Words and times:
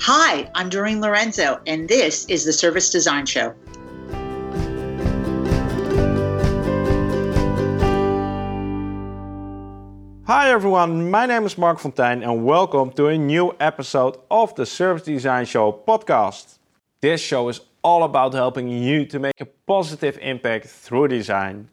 Hi, 0.00 0.50
I'm 0.54 0.70
Doreen 0.70 1.00
Lorenzo, 1.00 1.60
and 1.66 1.86
this 1.86 2.24
is 2.26 2.44
the 2.44 2.52
Service 2.52 2.90
Design 2.90 3.26
Show. 3.26 3.54
Hi 10.26 10.50
everyone, 10.50 11.10
my 11.10 11.26
name 11.26 11.44
is 11.44 11.58
Marc 11.58 11.78
Fonteijn 11.78 12.22
and 12.22 12.44
welcome 12.44 12.90
to 12.92 13.08
a 13.08 13.18
new 13.18 13.54
episode 13.60 14.16
of 14.30 14.54
the 14.54 14.64
Service 14.64 15.02
Design 15.02 15.44
Show 15.44 15.82
podcast. 15.86 16.58
This 17.02 17.20
show 17.20 17.48
is 17.50 17.60
all 17.82 18.02
about 18.02 18.32
helping 18.32 18.68
you 18.68 19.04
to 19.06 19.18
make 19.18 19.40
a 19.40 19.46
positive 19.66 20.18
impact 20.22 20.68
through 20.68 21.08
design. 21.08 21.68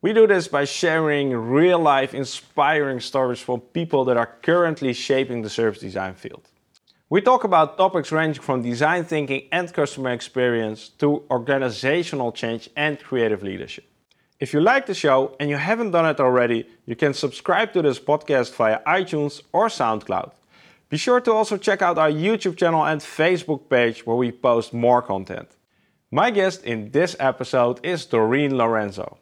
We 0.00 0.12
do 0.12 0.28
this 0.28 0.46
by 0.46 0.64
sharing 0.64 1.34
real 1.34 1.80
life 1.80 2.14
inspiring 2.14 3.00
stories 3.00 3.40
from 3.40 3.60
people 3.60 4.04
that 4.04 4.16
are 4.16 4.30
currently 4.42 4.92
shaping 4.92 5.42
the 5.42 5.50
service 5.50 5.80
design 5.80 6.14
field. 6.14 6.48
We 7.10 7.22
talk 7.22 7.44
about 7.44 7.78
topics 7.78 8.12
ranging 8.12 8.42
from 8.42 8.60
design 8.60 9.02
thinking 9.04 9.48
and 9.50 9.72
customer 9.72 10.10
experience 10.10 10.90
to 10.98 11.22
organizational 11.30 12.32
change 12.32 12.68
and 12.76 13.00
creative 13.00 13.42
leadership. 13.42 13.86
If 14.38 14.52
you 14.52 14.60
like 14.60 14.84
the 14.84 14.92
show 14.92 15.34
and 15.40 15.48
you 15.48 15.56
haven't 15.56 15.92
done 15.92 16.04
it 16.04 16.20
already, 16.20 16.68
you 16.84 16.96
can 16.96 17.14
subscribe 17.14 17.72
to 17.72 17.80
this 17.80 17.98
podcast 17.98 18.54
via 18.56 18.80
iTunes 18.86 19.40
or 19.54 19.68
SoundCloud. 19.68 20.32
Be 20.90 20.98
sure 20.98 21.22
to 21.22 21.32
also 21.32 21.56
check 21.56 21.80
out 21.80 21.96
our 21.96 22.10
YouTube 22.10 22.58
channel 22.58 22.84
and 22.84 23.00
Facebook 23.00 23.70
page 23.70 24.04
where 24.04 24.16
we 24.16 24.30
post 24.30 24.74
more 24.74 25.00
content. 25.00 25.48
My 26.10 26.30
guest 26.30 26.62
in 26.64 26.90
this 26.90 27.16
episode 27.18 27.80
is 27.82 28.04
Doreen 28.04 28.54
Lorenzo. 28.54 29.16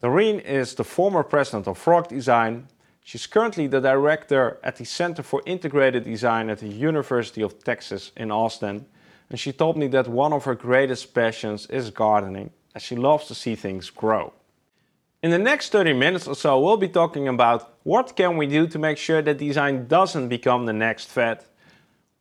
Doreen 0.00 0.40
is 0.40 0.74
the 0.74 0.84
former 0.84 1.22
president 1.22 1.68
of 1.68 1.76
Frog 1.76 2.08
Design. 2.08 2.68
She's 3.06 3.28
currently 3.28 3.68
the 3.68 3.78
director 3.78 4.58
at 4.64 4.78
the 4.78 4.84
Center 4.84 5.22
for 5.22 5.40
Integrated 5.46 6.02
Design 6.02 6.50
at 6.50 6.58
the 6.58 6.66
University 6.66 7.40
of 7.40 7.62
Texas 7.62 8.10
in 8.16 8.32
Austin. 8.32 8.84
And 9.30 9.38
she 9.38 9.52
told 9.52 9.76
me 9.76 9.86
that 9.86 10.08
one 10.08 10.32
of 10.32 10.42
her 10.42 10.56
greatest 10.56 11.14
passions 11.14 11.66
is 11.66 11.90
gardening, 11.90 12.50
as 12.74 12.82
she 12.82 12.96
loves 12.96 13.28
to 13.28 13.34
see 13.36 13.54
things 13.54 13.90
grow. 13.90 14.32
In 15.22 15.30
the 15.30 15.38
next 15.38 15.70
30 15.70 15.92
minutes 15.92 16.26
or 16.26 16.34
so, 16.34 16.58
we'll 16.58 16.76
be 16.78 16.88
talking 16.88 17.28
about 17.28 17.78
what 17.84 18.16
can 18.16 18.36
we 18.36 18.48
do 18.48 18.66
to 18.66 18.76
make 18.76 18.98
sure 18.98 19.22
that 19.22 19.38
design 19.38 19.86
doesn't 19.86 20.26
become 20.26 20.66
the 20.66 20.72
next 20.72 21.06
fad, 21.06 21.44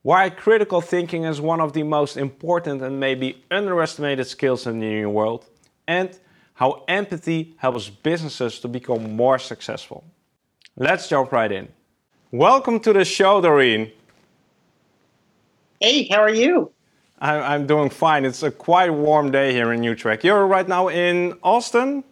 why 0.03 0.29
critical 0.29 0.81
thinking 0.81 1.23
is 1.23 1.41
one 1.41 1.61
of 1.61 1.73
the 1.73 1.81
most 1.81 2.15
important 2.15 2.83
and 2.83 2.99
maybe 2.99 3.43
underestimated 3.49 4.27
skills 4.27 4.67
in 4.67 4.79
the 4.79 4.85
new 4.85 5.09
world, 5.09 5.45
and 5.87 6.19
how 6.53 6.83
empathy 6.87 7.55
helps 7.57 7.89
businesses 7.89 8.59
to 8.59 8.67
become 8.67 9.15
more 9.15 9.39
successful. 9.39 10.03
Let's 10.77 11.07
jump 11.07 11.31
right 11.31 11.49
in. 11.49 11.69
Welcome 12.31 12.81
to 12.81 12.91
the 12.91 13.05
show, 13.05 13.39
Doreen. 13.39 13.93
Hey, 15.79 16.05
how 16.09 16.19
are 16.19 16.33
you? 16.33 16.69
I'm 17.17 17.65
doing 17.65 17.89
fine. 17.89 18.25
It's 18.25 18.43
a 18.43 18.51
quite 18.51 18.89
warm 18.89 19.31
day 19.31 19.53
here 19.53 19.71
in 19.71 19.83
Utrecht. 19.83 20.25
You're 20.25 20.45
right 20.45 20.67
now 20.67 20.89
in 20.89 21.39
Austin? 21.43 22.03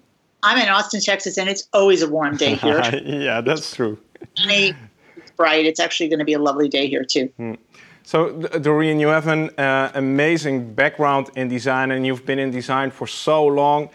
I'm 0.44 0.58
in 0.58 0.70
Austin, 0.70 1.02
Texas, 1.02 1.38
and 1.38 1.50
it's 1.50 1.68
always 1.74 2.02
a 2.02 2.10
warm 2.10 2.38
day 2.38 2.56
here. 2.56 2.82
yeah, 3.04 3.42
that's 3.42 3.76
true. 3.76 4.00
It's 4.38 5.32
bright. 5.36 5.66
It's 5.66 5.82
actually 5.82 6.08
going 6.08 6.20
to 6.20 6.26
be 6.26 6.34
a 6.34 6.40
lovely 6.40 6.70
day 6.70 6.88
here, 6.88 7.04
too. 7.04 7.30
Mm. 7.38 7.58
So, 8.04 8.32
Doreen, 8.32 8.98
you 9.02 9.08
have 9.08 9.28
an 9.28 9.50
uh, 9.60 9.92
amazing 9.94 10.74
background 10.74 11.32
in 11.36 11.50
design, 11.50 11.92
and 11.92 12.06
you've 12.06 12.26
been 12.26 12.40
in 12.40 12.52
design 12.52 12.92
for 12.92 13.08
so 13.08 13.46
long 13.46 13.90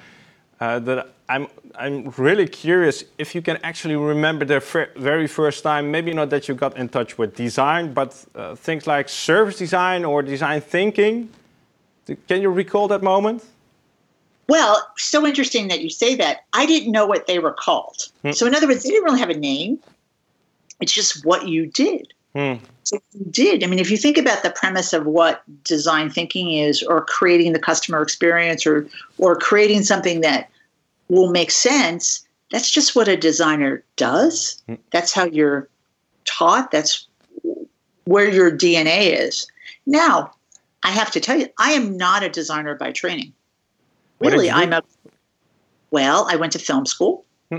uh, 0.61 0.79
that 0.81 1.09
I'm 1.31 1.49
I'm 1.75 2.11
really 2.17 2.49
curious 2.49 3.05
if 3.19 3.35
you 3.35 3.43
can 3.43 3.59
actually 3.63 3.97
remember 3.97 4.45
the 4.45 4.61
very 4.97 5.27
first 5.27 5.63
time. 5.63 5.91
Maybe 5.91 6.13
not 6.13 6.31
that 6.31 6.49
you 6.49 6.55
got 6.55 6.77
in 6.77 6.89
touch 6.89 7.19
with 7.19 7.35
design, 7.35 7.93
but 7.93 8.25
uh, 8.35 8.55
things 8.55 8.87
like 8.87 9.09
service 9.09 9.59
design 9.59 10.05
or 10.05 10.23
design 10.23 10.61
thinking. 10.61 11.31
Can 12.27 12.43
you 12.43 12.51
recall 12.51 12.89
that 12.89 13.03
moment? 13.03 13.45
Well, 14.49 14.91
so 14.97 15.27
interesting 15.27 15.69
that 15.69 15.81
you 15.83 15.91
say 15.91 16.15
that. 16.17 16.45
I 16.55 16.65
didn't 16.65 16.91
know 16.91 17.07
what 17.07 17.27
they 17.27 17.39
were 17.39 17.53
called. 17.53 18.09
Hmm. 18.23 18.33
So, 18.33 18.47
in 18.47 18.55
other 18.55 18.67
words, 18.67 18.83
they 18.83 18.91
didn't 18.91 19.05
really 19.05 19.21
have 19.21 19.31
a 19.31 19.37
name. 19.37 19.79
It's 20.81 20.93
just 20.93 21.25
what 21.25 21.49
you 21.49 21.67
did. 21.67 22.15
Hmm. 22.35 22.55
So 22.85 22.99
you 23.13 23.27
did. 23.31 23.63
I 23.63 23.67
mean, 23.67 23.79
if 23.79 23.91
you 23.91 23.99
think 23.99 24.17
about 24.17 24.43
the 24.43 24.51
premise 24.51 24.95
of 24.95 25.05
what 25.05 25.43
design 25.65 26.09
thinking 26.09 26.53
is, 26.53 26.83
or 26.83 27.05
creating 27.05 27.53
the 27.53 27.59
customer 27.59 28.01
experience, 28.01 28.67
or 28.67 28.89
or 29.19 29.37
creating 29.37 29.83
something 29.83 30.23
that 30.23 30.49
will 31.09 31.31
make 31.31 31.51
sense, 31.51 32.27
that's 32.51 32.71
just 32.71 32.97
what 32.97 33.09
a 33.09 33.17
designer 33.17 33.85
does. 33.97 34.63
Hmm. 34.67 34.75
That's 34.93 35.13
how 35.13 35.25
you're 35.25 35.69
taught. 36.25 36.71
That's 36.71 37.07
where 38.05 38.29
your 38.29 38.51
DNA 38.51 39.19
is. 39.19 39.47
Now, 39.87 40.33
I 40.83 40.91
have 40.91 41.11
to 41.13 41.21
tell 41.21 41.39
you, 41.39 41.49
I 41.59 41.73
am 41.73 41.97
not 41.97 42.23
a 42.23 42.29
designer 42.29 42.75
by 42.75 42.93
training. 42.93 43.33
Really, 44.21 44.51
I'm 44.51 44.73
a 44.73 44.83
well, 45.91 46.27
I 46.31 46.37
went 46.37 46.53
to 46.53 46.59
film 46.59 46.87
school 46.87 47.25
hmm. 47.51 47.59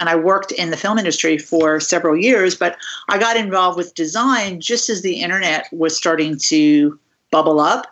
and 0.00 0.08
I 0.08 0.16
worked 0.16 0.52
in 0.52 0.70
the 0.70 0.76
film 0.76 0.98
industry 0.98 1.38
for 1.38 1.80
several 1.80 2.16
years, 2.16 2.54
but 2.54 2.76
I 3.08 3.18
got 3.18 3.36
involved 3.36 3.76
with 3.76 3.94
design 3.94 4.60
just 4.60 4.88
as 4.88 5.02
the 5.02 5.20
internet 5.20 5.66
was 5.72 5.96
starting 5.96 6.38
to 6.44 6.98
bubble 7.30 7.60
up. 7.60 7.86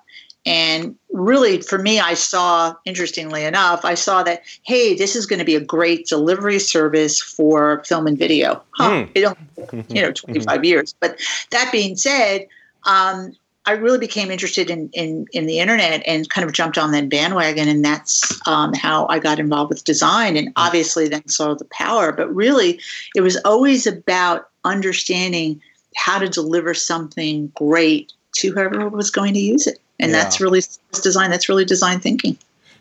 And 0.46 0.96
really, 1.16 1.62
for 1.62 1.78
me, 1.78 1.98
I 1.98 2.14
saw, 2.14 2.74
interestingly 2.84 3.44
enough, 3.44 3.84
I 3.84 3.94
saw 3.94 4.22
that, 4.22 4.42
hey, 4.62 4.94
this 4.94 5.16
is 5.16 5.26
going 5.26 5.38
to 5.38 5.44
be 5.44 5.56
a 5.56 5.60
great 5.60 6.06
delivery 6.06 6.58
service 6.58 7.20
for 7.20 7.82
film 7.84 8.06
and 8.06 8.18
video. 8.18 8.62
Huh, 8.72 8.90
mm. 8.90 9.10
It 9.14 9.24
only, 9.24 9.84
you 9.88 10.02
know, 10.02 10.12
25 10.14 10.64
years. 10.64 10.94
But 11.00 11.20
that 11.50 11.72
being 11.72 11.96
said, 11.96 12.46
um, 12.84 13.34
I 13.64 13.72
really 13.72 13.98
became 13.98 14.30
interested 14.30 14.70
in, 14.70 14.90
in, 14.92 15.26
in 15.32 15.46
the 15.46 15.58
internet 15.58 16.02
and 16.06 16.28
kind 16.30 16.46
of 16.46 16.52
jumped 16.52 16.78
on 16.78 16.92
that 16.92 17.08
bandwagon, 17.08 17.68
and 17.68 17.84
that's 17.84 18.40
um, 18.46 18.72
how 18.74 19.06
I 19.08 19.18
got 19.18 19.40
involved 19.40 19.70
with 19.70 19.82
design, 19.82 20.36
and 20.36 20.52
obviously 20.54 21.08
then 21.08 21.26
saw 21.26 21.54
the 21.54 21.64
power. 21.66 22.12
But 22.12 22.32
really, 22.32 22.78
it 23.16 23.22
was 23.22 23.36
always 23.44 23.86
about 23.86 24.50
understanding 24.64 25.60
how 25.96 26.18
to 26.18 26.28
deliver 26.28 26.74
something 26.74 27.50
great 27.56 28.12
to 28.36 28.52
whoever 28.52 28.88
was 28.88 29.10
going 29.10 29.34
to 29.34 29.40
use 29.40 29.66
it, 29.66 29.80
and 29.98 30.10
yeah. 30.10 30.22
that's 30.22 30.40
really 30.40 30.62
design. 31.02 31.30
That's 31.30 31.48
really 31.48 31.64
design 31.64 32.00
thinking. 32.00 32.36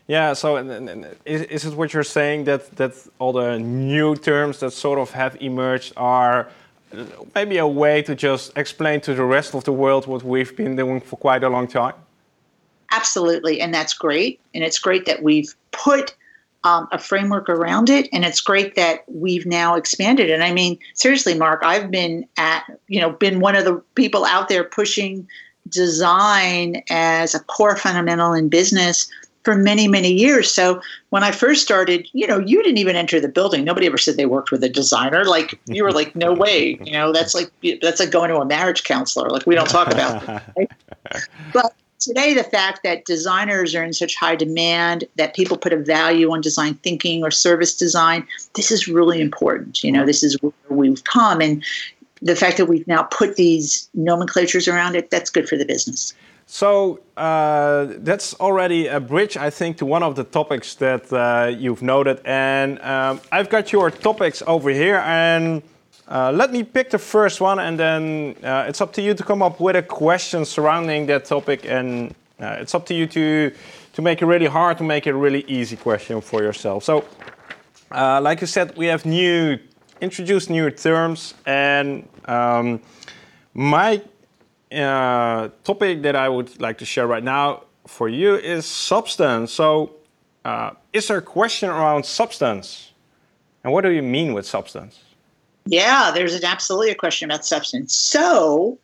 Yeah. 0.06 0.34
So, 0.34 0.56
is, 1.24 1.42
is 1.42 1.64
it 1.64 1.74
what 1.74 1.92
you're 1.92 2.04
saying 2.04 2.44
that 2.44 2.74
that 2.76 2.92
all 3.18 3.32
the 3.32 3.58
new 3.58 4.16
terms 4.16 4.60
that 4.60 4.72
sort 4.72 4.98
of 4.98 5.10
have 5.12 5.36
emerged 5.40 5.92
are 5.96 6.48
maybe 7.34 7.58
a 7.58 7.66
way 7.66 8.02
to 8.02 8.14
just 8.14 8.56
explain 8.56 9.00
to 9.02 9.14
the 9.14 9.24
rest 9.24 9.54
of 9.54 9.64
the 9.64 9.72
world 9.72 10.06
what 10.06 10.22
we've 10.22 10.56
been 10.56 10.76
doing 10.76 11.00
for 11.00 11.16
quite 11.16 11.42
a 11.42 11.48
long 11.48 11.66
time? 11.66 11.94
Absolutely, 12.92 13.60
and 13.60 13.74
that's 13.74 13.94
great. 13.94 14.40
And 14.54 14.62
it's 14.62 14.78
great 14.78 15.06
that 15.06 15.22
we've 15.22 15.54
put 15.72 16.14
um, 16.64 16.88
a 16.92 16.98
framework 16.98 17.48
around 17.48 17.90
it, 17.90 18.08
and 18.12 18.24
it's 18.24 18.40
great 18.40 18.74
that 18.76 19.04
we've 19.08 19.46
now 19.46 19.74
expanded. 19.74 20.30
And 20.30 20.42
I 20.42 20.52
mean, 20.52 20.78
seriously, 20.94 21.34
Marc, 21.34 21.62
I've 21.64 21.90
been 21.90 22.26
at 22.36 22.64
you 22.88 23.00
know 23.00 23.10
been 23.10 23.40
one 23.40 23.56
of 23.56 23.64
the 23.64 23.82
people 23.94 24.24
out 24.24 24.48
there 24.48 24.64
pushing 24.64 25.28
design 25.68 26.82
as 26.90 27.34
a 27.34 27.40
core 27.40 27.76
fundamental 27.76 28.32
in 28.32 28.48
business 28.48 29.08
for 29.46 29.54
many, 29.54 29.86
many 29.86 30.12
years. 30.12 30.50
So 30.50 30.80
when 31.10 31.22
I 31.22 31.30
first 31.30 31.62
started, 31.62 32.08
you 32.12 32.26
know, 32.26 32.40
you 32.40 32.62
didn't 32.64 32.78
even 32.78 32.96
enter 32.96 33.20
the 33.20 33.28
building. 33.28 33.64
Nobody 33.64 33.86
ever 33.86 33.96
said 33.96 34.16
they 34.16 34.26
worked 34.26 34.50
with 34.50 34.64
a 34.64 34.68
designer. 34.68 35.24
Like 35.24 35.58
you 35.66 35.84
were 35.84 35.92
like, 35.92 36.16
no 36.16 36.32
way. 36.32 36.76
You 36.84 36.92
know, 36.92 37.12
that's 37.12 37.32
like 37.32 37.50
that's 37.80 38.00
like 38.00 38.10
going 38.10 38.30
to 38.30 38.38
a 38.38 38.44
marriage 38.44 38.82
counselor. 38.82 39.30
Like 39.30 39.46
we 39.46 39.54
don't 39.54 39.70
talk 39.70 39.92
about 39.92 40.26
that. 40.26 40.52
Right? 40.56 40.70
But 41.52 41.72
today 41.98 42.34
the 42.34 42.44
fact 42.44 42.80
that 42.82 43.04
designers 43.04 43.74
are 43.74 43.84
in 43.84 43.92
such 43.92 44.16
high 44.16 44.36
demand 44.36 45.04
that 45.16 45.34
people 45.34 45.56
put 45.56 45.72
a 45.72 45.76
value 45.76 46.30
on 46.30 46.40
design 46.40 46.74
thinking 46.74 47.22
or 47.22 47.30
service 47.30 47.74
design 47.76 48.26
this 48.54 48.70
is 48.70 48.86
really 48.86 49.20
important 49.20 49.82
you 49.82 49.90
know 49.90 50.04
this 50.04 50.22
is 50.22 50.36
where 50.42 50.52
we've 50.68 51.04
come 51.04 51.40
and 51.40 51.64
the 52.22 52.36
fact 52.36 52.56
that 52.56 52.66
we've 52.66 52.86
now 52.86 53.02
put 53.04 53.36
these 53.36 53.88
nomenclatures 53.94 54.68
around 54.68 54.96
it 54.96 55.10
that's 55.10 55.30
good 55.30 55.48
for 55.48 55.56
the 55.56 55.64
business 55.64 56.14
so 56.46 57.00
uh, 57.16 57.88
that's 57.98 58.32
already 58.34 58.86
a 58.86 59.00
bridge, 59.00 59.36
I 59.36 59.50
think, 59.50 59.78
to 59.78 59.86
one 59.86 60.04
of 60.04 60.14
the 60.14 60.22
topics 60.22 60.76
that 60.76 61.12
uh, 61.12 61.48
you've 61.48 61.82
noted. 61.82 62.20
And 62.24 62.80
um, 62.82 63.20
I've 63.32 63.50
got 63.50 63.72
your 63.72 63.90
topics 63.90 64.44
over 64.46 64.70
here. 64.70 64.98
And 65.04 65.62
uh, 66.08 66.30
let 66.32 66.52
me 66.52 66.62
pick 66.62 66.90
the 66.90 66.98
first 66.98 67.40
one, 67.40 67.58
and 67.58 67.78
then 67.78 68.36
uh, 68.44 68.66
it's 68.68 68.80
up 68.80 68.92
to 68.92 69.02
you 69.02 69.12
to 69.12 69.24
come 69.24 69.42
up 69.42 69.58
with 69.58 69.74
a 69.74 69.82
question 69.82 70.44
surrounding 70.44 71.06
that 71.06 71.24
topic. 71.24 71.66
And 71.66 72.14
uh, 72.38 72.58
it's 72.60 72.76
up 72.76 72.86
to 72.86 72.94
you 72.94 73.08
to, 73.08 73.52
to 73.94 74.02
make 74.02 74.22
it 74.22 74.26
really 74.26 74.46
hard, 74.46 74.78
to 74.78 74.84
make 74.84 75.08
it 75.08 75.10
a 75.10 75.16
really 75.16 75.44
easy 75.48 75.76
question 75.76 76.20
for 76.20 76.42
yourself. 76.42 76.84
So, 76.84 77.04
uh, 77.90 78.20
like 78.20 78.40
you 78.40 78.46
said, 78.46 78.76
we 78.76 78.86
have 78.86 79.04
new, 79.04 79.58
introduced 80.00 80.50
new 80.50 80.70
terms. 80.70 81.34
And 81.44 82.08
um, 82.26 82.80
my 83.54 84.02
uh, 84.72 85.48
topic 85.64 86.02
that 86.02 86.16
I 86.16 86.28
would 86.28 86.60
like 86.60 86.78
to 86.78 86.84
share 86.84 87.06
right 87.06 87.24
now 87.24 87.64
for 87.86 88.08
you 88.08 88.34
is 88.36 88.66
substance. 88.66 89.52
So, 89.52 89.92
uh, 90.44 90.70
is 90.92 91.08
there 91.08 91.18
a 91.18 91.22
question 91.22 91.68
around 91.68 92.04
substance? 92.06 92.92
And 93.64 93.72
what 93.72 93.82
do 93.82 93.90
you 93.90 94.02
mean 94.02 94.32
with 94.32 94.46
substance? 94.46 95.00
Yeah, 95.66 96.12
there's 96.14 96.34
an, 96.34 96.44
absolutely 96.44 96.90
a 96.90 96.94
question 96.94 97.28
about 97.28 97.44
substance. 97.44 97.94
So, 97.94 98.78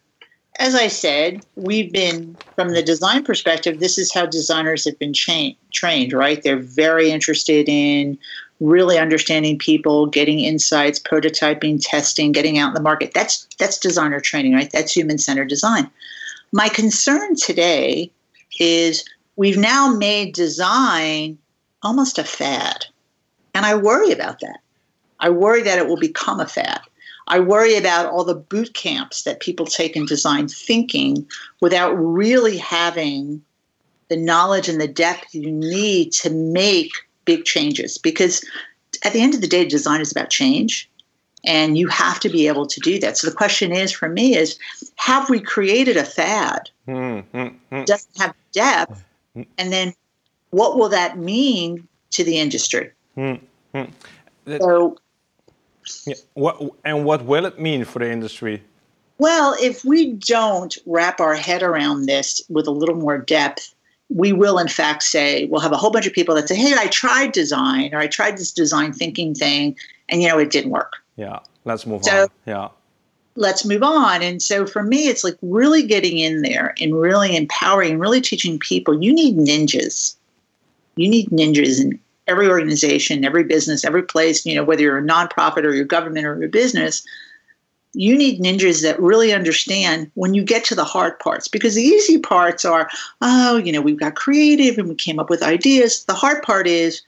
as 0.59 0.75
I 0.75 0.89
said, 0.89 1.45
we've 1.55 1.93
been, 1.93 2.37
from 2.57 2.71
the 2.73 2.83
design 2.83 3.25
perspective, 3.25 3.81
this 3.81 3.97
is 3.97 4.13
how 4.13 4.27
designers 4.27 4.85
have 4.85 4.99
been 4.99 5.13
cha- 5.13 5.55
trained, 5.73 6.13
right? 6.13 6.43
They're 6.43 6.59
very 6.59 7.11
interested 7.11 7.69
in 7.69 8.19
really 8.63 8.97
understanding 8.97 9.59
people, 9.59 10.07
getting 10.07 10.41
insights, 10.41 11.01
prototyping, 11.01 11.81
testing, 11.83 12.33
getting 12.33 12.59
out 12.59 12.69
in 12.69 12.75
the 12.75 12.81
market. 12.81 13.13
That's 13.13 13.47
that's 13.59 13.77
designer 13.77 14.21
training, 14.21 14.55
right? 14.55 14.71
That's 14.71 14.93
human 14.93 15.19
centered 15.19 15.49
design. 15.49 15.91
My 16.53 16.69
concern 16.69 17.35
today 17.35 18.11
is 18.61 19.05
we've 19.37 19.59
now 19.59 19.89
made 19.89 20.35
design 20.35 21.39
almost 21.83 22.19
a 22.19 22.25
fad. 22.25 22.87
And 23.55 23.67
I 23.67 23.75
worry 23.75 24.13
about 24.13 24.41
that. 24.41 24.61
I 25.19 25.31
worry 25.31 25.63
that 25.63 25.79
it 25.79 25.89
will 25.89 25.99
become 25.99 26.41
a 26.41 26.47
fad. 26.47 26.81
I 27.29 27.41
worry 27.41 27.77
about 27.77 28.07
all 28.07 28.25
the 28.25 28.35
boot 28.35 28.75
camps 28.75 29.23
that 29.23 29.41
people 29.41 29.67
take 29.67 29.97
in 29.97 30.07
design 30.07 30.49
thinking 30.49 31.27
without 31.61 31.93
really 31.93 32.59
having 32.59 33.43
the 34.09 34.17
knowledge 34.17 34.69
and 34.69 34.81
the 34.81 34.89
depth 34.89 35.35
you 35.35 35.51
need 35.51 36.13
to 36.13 36.31
make 36.31 36.93
big 37.25 37.45
changes. 37.45 37.99
Because 37.99 38.45
at 39.05 39.13
the 39.13 39.21
end 39.21 39.35
of 39.35 39.41
the 39.41 39.47
day, 39.47 39.65
design 39.65 40.01
is 40.01 40.13
about 40.13 40.31
change. 40.31 40.89
And 41.45 41.77
you 41.77 41.89
have 41.89 42.21
to 42.21 42.29
be 42.29 42.47
able 42.47 42.67
to 42.67 42.81
do 42.81 43.01
that. 43.01 43.19
So 43.19 43.29
the 43.29 43.35
question 43.35 43.73
is 43.73 43.91
for 43.91 44.09
me 44.09 44.37
is 44.37 44.57
have 44.97 45.29
we 45.29 45.41
created 45.41 45.97
a 45.97 46.05
fad? 46.05 46.71
Mm-hmm. 46.87 47.85
Doesn't 47.85 48.21
have 48.21 48.35
depth. 48.53 49.05
And 49.35 49.73
then 49.73 49.93
what 50.51 50.79
will 50.79 50.89
that 50.91 51.19
mean 51.19 51.89
to 52.13 52.23
the 52.23 52.39
industry? 52.39 52.93
Mm-hmm. 53.17 53.85
So 54.47 54.99
yeah. 56.07 56.15
What 56.35 56.63
and 56.85 57.05
what 57.05 57.25
will 57.25 57.45
it 57.45 57.59
mean 57.59 57.85
for 57.85 57.99
the 57.99 58.09
industry? 58.09 58.63
Well, 59.19 59.57
if 59.61 59.85
we 59.85 60.13
don't 60.13 60.77
wrap 60.87 61.21
our 61.21 61.35
head 61.35 61.63
around 61.63 62.07
this 62.07 62.41
with 62.49 62.67
a 62.67 62.71
little 62.71 62.95
more 62.95 63.19
depth, 63.19 63.75
we 64.15 64.33
will 64.33 64.59
in 64.59 64.69
fact 64.69 65.03
say 65.03 65.47
we'll 65.47 65.61
have 65.61 65.73
a 65.73 65.77
whole 65.77 65.91
bunch 65.91 66.07
of 66.07 66.13
people 66.13 66.35
that 66.35 66.49
say, 66.49 66.57
"Hey, 66.57 66.75
I 66.77 66.87
tried 66.89 67.33
design 67.33 67.95
or 67.95 67.99
I 67.99 68.07
tried 68.07 68.37
this 68.37 68.53
design 68.53 68.93
thinking 68.93 69.35
thing, 69.35 69.77
and 70.09 70.23
you 70.23 70.29
know 70.29 70.39
it 70.39 70.51
didn't 70.51 70.71
work." 70.71 70.95
Yeah, 71.17 71.39
let's 71.65 71.87
move 71.87 72.05
so, 72.05 72.23
on. 72.23 72.29
Yeah. 72.47 72.69
Let's 73.35 73.65
move 73.65 73.83
on. 73.83 74.23
And 74.23 74.43
so 74.43 74.67
for 74.67 74.83
me, 74.83 75.09
it's 75.09 75.25
like 75.25 75.39
really 75.41 75.83
getting 75.87 76.19
in 76.19 76.43
there 76.43 76.75
and 76.81 76.95
really 76.95 77.35
empowering, 77.35 77.99
really 77.99 78.21
teaching 78.21 78.59
people 78.59 79.03
you 79.03 79.13
need 79.13 79.37
ninjas. 79.37 80.15
You 80.97 81.09
need 81.09 81.31
ninjas 81.31 81.81
in 81.81 81.99
every 82.29 82.49
organization, 82.49 83.25
every 83.25 83.45
business, 83.45 83.85
every 83.85 84.03
place, 84.03 84.45
you 84.45 84.55
know, 84.55 84.65
whether 84.65 84.83
you're 84.83 84.99
a 84.99 85.03
nonprofit 85.03 85.65
or 85.65 85.73
your 85.73 85.87
government 85.87 86.27
or 86.27 86.39
your 86.39 86.49
business, 86.49 87.03
you 87.95 88.17
need 88.17 88.41
ninjas 88.41 88.83
that 88.83 89.01
really 89.01 89.33
understand 89.33 90.11
when 90.15 90.35
you 90.35 90.43
get 90.43 90.65
to 90.65 90.75
the 90.75 90.85
hard 90.85 91.19
parts 91.19 91.49
because 91.49 91.75
the 91.75 91.83
easy 91.83 92.19
parts 92.19 92.65
are, 92.65 92.89
oh, 93.21 93.59
you 93.59 93.71
know, 93.71 93.83
we've 93.83 94.01
got 94.01 94.15
creative 94.15 94.79
and 94.79 94.89
we 94.89 94.95
came 94.95 95.19
up 95.19 95.29
with 95.29 95.43
ideas. 95.43 96.05
The 96.05 96.15
hard 96.15 96.43
part 96.43 96.67
is, 96.67 97.03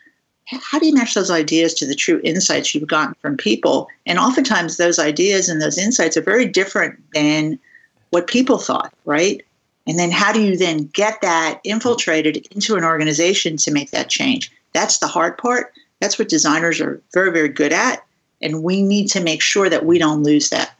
how 0.46 0.78
do 0.78 0.86
you 0.86 0.94
match 0.94 1.14
those 1.14 1.30
ideas 1.30 1.72
to 1.74 1.86
the 1.86 1.94
true 1.94 2.20
insights 2.22 2.74
you've 2.74 2.86
gotten 2.86 3.14
from 3.14 3.36
people? 3.36 3.88
And 4.04 4.18
oftentimes 4.18 4.76
those 4.76 4.98
ideas 4.98 5.48
and 5.48 5.60
those 5.60 5.78
insights 5.78 6.18
are 6.18 6.22
very 6.22 6.46
different 6.46 7.02
than 7.14 7.58
what 8.10 8.26
people 8.26 8.58
thought, 8.58 8.92
right? 9.06 9.42
And 9.86 9.98
then 9.98 10.10
how 10.10 10.32
do 10.32 10.42
you 10.42 10.56
then 10.56 10.86
get 10.92 11.20
that 11.22 11.60
infiltrated 11.64 12.46
into 12.50 12.76
an 12.76 12.84
organization 12.84 13.56
to 13.58 13.70
make 13.70 13.90
that 13.90 14.10
change? 14.10 14.52
That's 14.72 14.98
the 14.98 15.06
hard 15.06 15.38
part. 15.38 15.72
That's 16.00 16.18
what 16.18 16.28
designers 16.28 16.80
are 16.80 17.00
very, 17.14 17.30
very 17.32 17.48
good 17.48 17.72
at. 17.72 18.04
And 18.42 18.62
we 18.62 18.82
need 18.82 19.08
to 19.08 19.22
make 19.22 19.40
sure 19.40 19.70
that 19.70 19.86
we 19.86 19.98
don't 19.98 20.22
lose 20.22 20.50
that. 20.50 20.73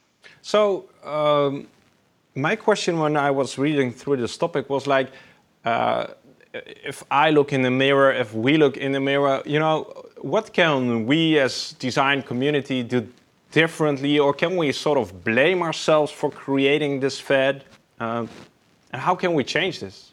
So, 0.47 0.85
um, 1.05 1.67
my 2.35 2.55
question 2.55 2.99
when 2.99 3.17
I 3.17 3.31
was 3.31 3.57
reading 3.57 3.91
through 3.91 4.19
this 4.19 4.37
topic 4.37 4.69
was 4.69 4.87
like, 4.87 5.09
uh, 5.65 6.09
if 6.53 7.03
I 7.11 7.31
look 7.31 7.55
in 7.55 7.63
the 7.63 7.71
mirror, 7.71 8.13
if 8.13 8.35
we 8.35 8.59
look 8.59 8.77
in 8.77 8.93
the 8.93 9.01
mirror, 9.01 9.43
you 9.47 9.59
know, 9.59 9.85
what 10.19 10.53
can 10.53 11.07
we 11.07 11.39
as 11.39 11.73
design 11.79 12.23
community 12.23 12.83
do 12.83 13.09
differently, 13.53 14.19
or 14.19 14.35
can 14.35 14.59
we 14.59 14.71
sort 14.71 14.99
of 14.99 15.25
blame 15.25 15.63
ourselves 15.63 16.13
for 16.13 16.31
creating 16.31 17.01
this 17.01 17.19
Fed? 17.19 17.65
Uh, 17.99 18.27
and 18.93 19.01
how 19.01 19.15
can 19.15 19.33
we 19.33 19.45
change 19.45 19.81
this? 19.81 20.13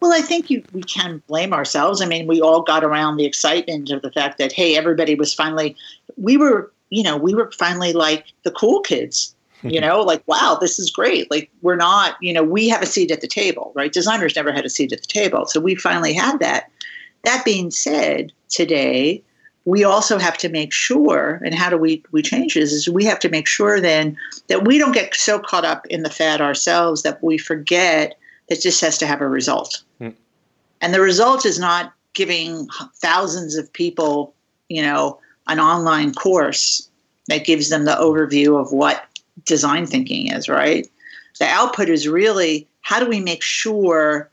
Well, 0.00 0.14
I 0.14 0.22
think 0.22 0.48
you, 0.48 0.64
we 0.72 0.82
can 0.82 1.22
blame 1.26 1.52
ourselves. 1.52 2.00
I 2.00 2.06
mean, 2.06 2.26
we 2.26 2.40
all 2.40 2.62
got 2.62 2.82
around 2.82 3.18
the 3.18 3.26
excitement 3.26 3.90
of 3.90 4.00
the 4.00 4.12
fact 4.12 4.38
that, 4.38 4.52
hey, 4.52 4.78
everybody 4.78 5.14
was 5.14 5.34
finally, 5.34 5.76
we 6.16 6.38
were, 6.38 6.72
you 6.90 7.02
know, 7.02 7.16
we 7.16 7.34
were 7.34 7.50
finally 7.52 7.92
like 7.92 8.26
the 8.42 8.50
cool 8.50 8.80
kids, 8.80 9.34
you 9.62 9.80
know, 9.80 10.00
like, 10.00 10.22
wow, 10.26 10.58
this 10.60 10.78
is 10.78 10.90
great. 10.90 11.30
Like, 11.30 11.50
we're 11.62 11.76
not, 11.76 12.16
you 12.20 12.32
know, 12.32 12.44
we 12.44 12.68
have 12.68 12.82
a 12.82 12.86
seat 12.86 13.10
at 13.10 13.20
the 13.20 13.26
table, 13.26 13.72
right? 13.74 13.92
Designers 13.92 14.36
never 14.36 14.52
had 14.52 14.64
a 14.64 14.70
seat 14.70 14.92
at 14.92 15.00
the 15.00 15.06
table. 15.06 15.46
So 15.46 15.60
we 15.60 15.74
finally 15.74 16.12
had 16.12 16.38
that. 16.40 16.70
That 17.24 17.44
being 17.44 17.70
said, 17.70 18.32
today, 18.48 19.22
we 19.64 19.82
also 19.82 20.18
have 20.18 20.38
to 20.38 20.48
make 20.48 20.72
sure, 20.72 21.40
and 21.44 21.54
how 21.54 21.68
do 21.68 21.76
we, 21.76 22.02
we 22.12 22.22
change 22.22 22.54
this, 22.54 22.72
is 22.72 22.88
we 22.88 23.04
have 23.04 23.18
to 23.18 23.28
make 23.28 23.48
sure 23.48 23.80
then 23.80 24.16
that 24.46 24.64
we 24.64 24.78
don't 24.78 24.92
get 24.92 25.14
so 25.14 25.40
caught 25.40 25.64
up 25.64 25.86
in 25.88 26.04
the 26.04 26.10
fad 26.10 26.40
ourselves 26.40 27.02
that 27.02 27.22
we 27.22 27.36
forget 27.36 28.16
that 28.48 28.60
just 28.60 28.80
has 28.80 28.96
to 28.98 29.06
have 29.06 29.20
a 29.20 29.28
result. 29.28 29.82
Mm. 30.00 30.14
And 30.80 30.94
the 30.94 31.00
result 31.00 31.44
is 31.44 31.58
not 31.58 31.92
giving 32.14 32.68
thousands 32.96 33.56
of 33.56 33.72
people, 33.72 34.34
you 34.68 34.82
know, 34.82 35.18
an 35.48 35.60
online 35.60 36.12
course 36.14 36.88
that 37.28 37.44
gives 37.44 37.68
them 37.68 37.84
the 37.84 37.92
overview 37.92 38.60
of 38.60 38.72
what 38.72 39.04
design 39.44 39.86
thinking 39.86 40.32
is, 40.32 40.48
right? 40.48 40.86
The 41.38 41.46
output 41.46 41.88
is 41.88 42.08
really 42.08 42.66
how 42.82 43.00
do 43.00 43.06
we 43.06 43.20
make 43.20 43.42
sure 43.42 44.30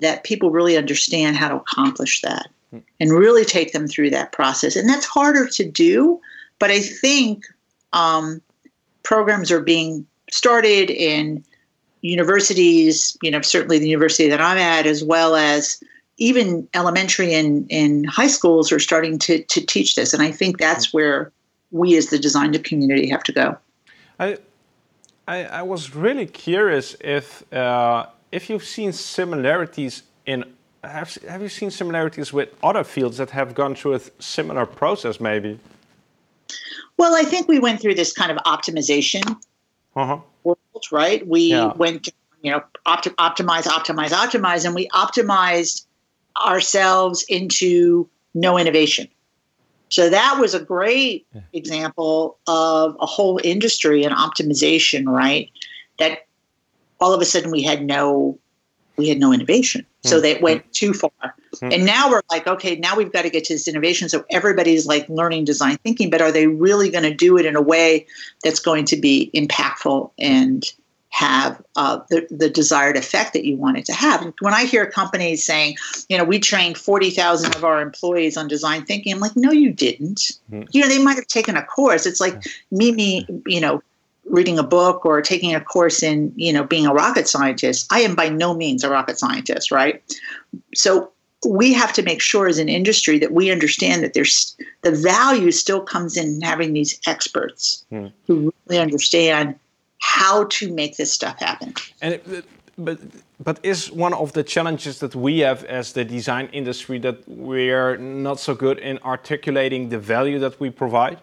that 0.00 0.24
people 0.24 0.50
really 0.50 0.76
understand 0.76 1.36
how 1.36 1.48
to 1.48 1.56
accomplish 1.56 2.22
that 2.22 2.48
mm. 2.72 2.82
and 2.98 3.12
really 3.12 3.44
take 3.44 3.72
them 3.72 3.86
through 3.86 4.10
that 4.10 4.32
process. 4.32 4.76
And 4.76 4.88
that's 4.88 5.06
harder 5.06 5.46
to 5.48 5.68
do, 5.68 6.20
but 6.58 6.70
I 6.70 6.80
think 6.80 7.44
um, 7.92 8.40
programs 9.02 9.50
are 9.50 9.60
being 9.60 10.06
started 10.30 10.90
in 10.90 11.44
universities, 12.02 13.16
you 13.22 13.30
know, 13.30 13.40
certainly 13.42 13.78
the 13.78 13.88
university 13.88 14.28
that 14.28 14.40
I'm 14.40 14.58
at, 14.58 14.86
as 14.86 15.04
well 15.04 15.36
as 15.36 15.82
even 16.20 16.68
elementary 16.74 17.34
and, 17.34 17.66
and 17.70 18.08
high 18.08 18.28
schools 18.28 18.70
are 18.70 18.78
starting 18.78 19.18
to, 19.18 19.42
to 19.44 19.64
teach 19.64 19.96
this. 19.96 20.12
And 20.14 20.22
I 20.22 20.30
think 20.30 20.58
that's 20.58 20.92
where 20.92 21.32
we 21.72 21.96
as 21.96 22.10
the 22.10 22.18
design 22.18 22.52
community 22.62 23.08
have 23.08 23.22
to 23.24 23.32
go. 23.32 23.56
I, 24.18 24.36
I, 25.26 25.44
I 25.44 25.62
was 25.62 25.94
really 25.96 26.26
curious 26.26 26.94
if, 27.00 27.50
uh, 27.52 28.06
if 28.30 28.50
you've 28.50 28.64
seen 28.64 28.92
similarities 28.92 30.02
in, 30.26 30.44
have, 30.84 31.14
have 31.26 31.40
you 31.40 31.48
seen 31.48 31.70
similarities 31.70 32.32
with 32.32 32.50
other 32.62 32.84
fields 32.84 33.16
that 33.16 33.30
have 33.30 33.54
gone 33.54 33.74
through 33.74 33.94
a 33.94 34.00
similar 34.18 34.66
process 34.66 35.20
maybe? 35.20 35.58
Well, 36.98 37.14
I 37.14 37.22
think 37.22 37.48
we 37.48 37.58
went 37.58 37.80
through 37.80 37.94
this 37.94 38.12
kind 38.12 38.30
of 38.30 38.36
optimization 38.44 39.26
uh-huh. 39.96 40.18
world, 40.44 40.84
right? 40.92 41.26
We 41.26 41.52
yeah. 41.52 41.72
went, 41.72 42.04
to, 42.04 42.12
you 42.42 42.50
know, 42.50 42.62
opt- 42.84 43.16
optimize, 43.16 43.64
optimize, 43.64 44.10
optimize, 44.10 44.66
and 44.66 44.74
we 44.74 44.86
optimized 44.88 45.86
ourselves 46.44 47.24
into 47.28 48.08
no 48.34 48.58
innovation. 48.58 49.08
So 49.88 50.08
that 50.08 50.38
was 50.38 50.54
a 50.54 50.60
great 50.60 51.26
example 51.52 52.38
of 52.46 52.96
a 53.00 53.06
whole 53.06 53.40
industry 53.42 54.04
and 54.04 54.14
optimization, 54.14 55.06
right? 55.06 55.50
That 55.98 56.26
all 57.00 57.12
of 57.12 57.20
a 57.20 57.24
sudden 57.24 57.50
we 57.50 57.62
had 57.62 57.84
no 57.84 58.38
we 58.96 59.08
had 59.08 59.18
no 59.18 59.32
innovation. 59.32 59.86
So 60.02 60.16
mm-hmm. 60.16 60.22
they 60.22 60.38
went 60.40 60.72
too 60.72 60.92
far. 60.92 61.10
Mm-hmm. 61.22 61.72
And 61.72 61.86
now 61.86 62.10
we're 62.10 62.20
like, 62.30 62.46
okay, 62.46 62.76
now 62.76 62.96
we've 62.96 63.10
got 63.10 63.22
to 63.22 63.30
get 63.30 63.44
to 63.44 63.54
this 63.54 63.66
innovation. 63.66 64.08
So 64.08 64.24
everybody's 64.30 64.86
like 64.86 65.08
learning 65.08 65.46
design 65.46 65.78
thinking, 65.78 66.10
but 66.10 66.20
are 66.20 66.30
they 66.30 66.46
really 66.46 66.90
going 66.90 67.04
to 67.04 67.14
do 67.14 67.38
it 67.38 67.46
in 67.46 67.56
a 67.56 67.62
way 67.62 68.06
that's 68.44 68.60
going 68.60 68.84
to 68.86 68.96
be 68.96 69.30
impactful 69.34 70.10
and 70.18 70.70
have 71.10 71.60
uh, 71.76 72.00
the, 72.08 72.26
the 72.30 72.48
desired 72.48 72.96
effect 72.96 73.32
that 73.32 73.44
you 73.44 73.56
want 73.56 73.76
it 73.76 73.84
to 73.84 73.92
have. 73.92 74.32
When 74.40 74.54
I 74.54 74.64
hear 74.64 74.86
companies 74.86 75.44
saying, 75.44 75.76
you 76.08 76.16
know, 76.16 76.24
we 76.24 76.38
trained 76.38 76.78
40,000 76.78 77.54
of 77.54 77.64
our 77.64 77.80
employees 77.80 78.36
on 78.36 78.48
design 78.48 78.84
thinking, 78.84 79.12
I'm 79.12 79.20
like, 79.20 79.36
no, 79.36 79.50
you 79.50 79.72
didn't. 79.72 80.20
Mm-hmm. 80.50 80.62
You 80.70 80.80
know, 80.80 80.88
they 80.88 81.02
might 81.02 81.16
have 81.16 81.26
taken 81.26 81.56
a 81.56 81.64
course. 81.64 82.06
It's 82.06 82.20
like 82.20 82.42
me, 82.70 82.92
me, 82.92 83.26
you 83.46 83.60
know, 83.60 83.82
reading 84.24 84.58
a 84.58 84.62
book 84.62 85.04
or 85.04 85.20
taking 85.20 85.54
a 85.54 85.60
course 85.60 86.02
in 86.02 86.32
you 86.36 86.52
know 86.52 86.62
being 86.62 86.86
a 86.86 86.92
rocket 86.92 87.26
scientist 87.26 87.86
i 87.90 88.00
am 88.00 88.14
by 88.14 88.28
no 88.28 88.54
means 88.54 88.84
a 88.84 88.90
rocket 88.90 89.18
scientist 89.18 89.72
right 89.72 90.02
so 90.74 91.10
we 91.48 91.72
have 91.72 91.92
to 91.92 92.02
make 92.02 92.20
sure 92.20 92.46
as 92.46 92.58
an 92.58 92.68
industry 92.68 93.18
that 93.18 93.32
we 93.32 93.50
understand 93.50 94.04
that 94.04 94.12
there's 94.12 94.56
the 94.82 94.92
value 94.92 95.50
still 95.50 95.80
comes 95.80 96.16
in 96.16 96.40
having 96.42 96.74
these 96.74 97.00
experts 97.06 97.84
hmm. 97.90 98.06
who 98.26 98.52
really 98.66 98.80
understand 98.80 99.58
how 100.00 100.44
to 100.44 100.72
make 100.72 100.96
this 100.96 101.12
stuff 101.12 101.38
happen 101.38 101.72
and 102.02 102.14
it, 102.14 102.44
but 102.76 102.98
but 103.38 103.58
is 103.62 103.90
one 103.90 104.14
of 104.14 104.32
the 104.32 104.42
challenges 104.42 104.98
that 105.00 105.14
we 105.14 105.38
have 105.40 105.64
as 105.64 105.92
the 105.92 106.04
design 106.04 106.48
industry 106.52 106.98
that 106.98 107.26
we're 107.28 107.96
not 107.96 108.40
so 108.40 108.54
good 108.54 108.78
in 108.78 108.98
articulating 109.04 109.88
the 109.88 109.98
value 109.98 110.38
that 110.38 110.58
we 110.60 110.70
provide 110.70 111.18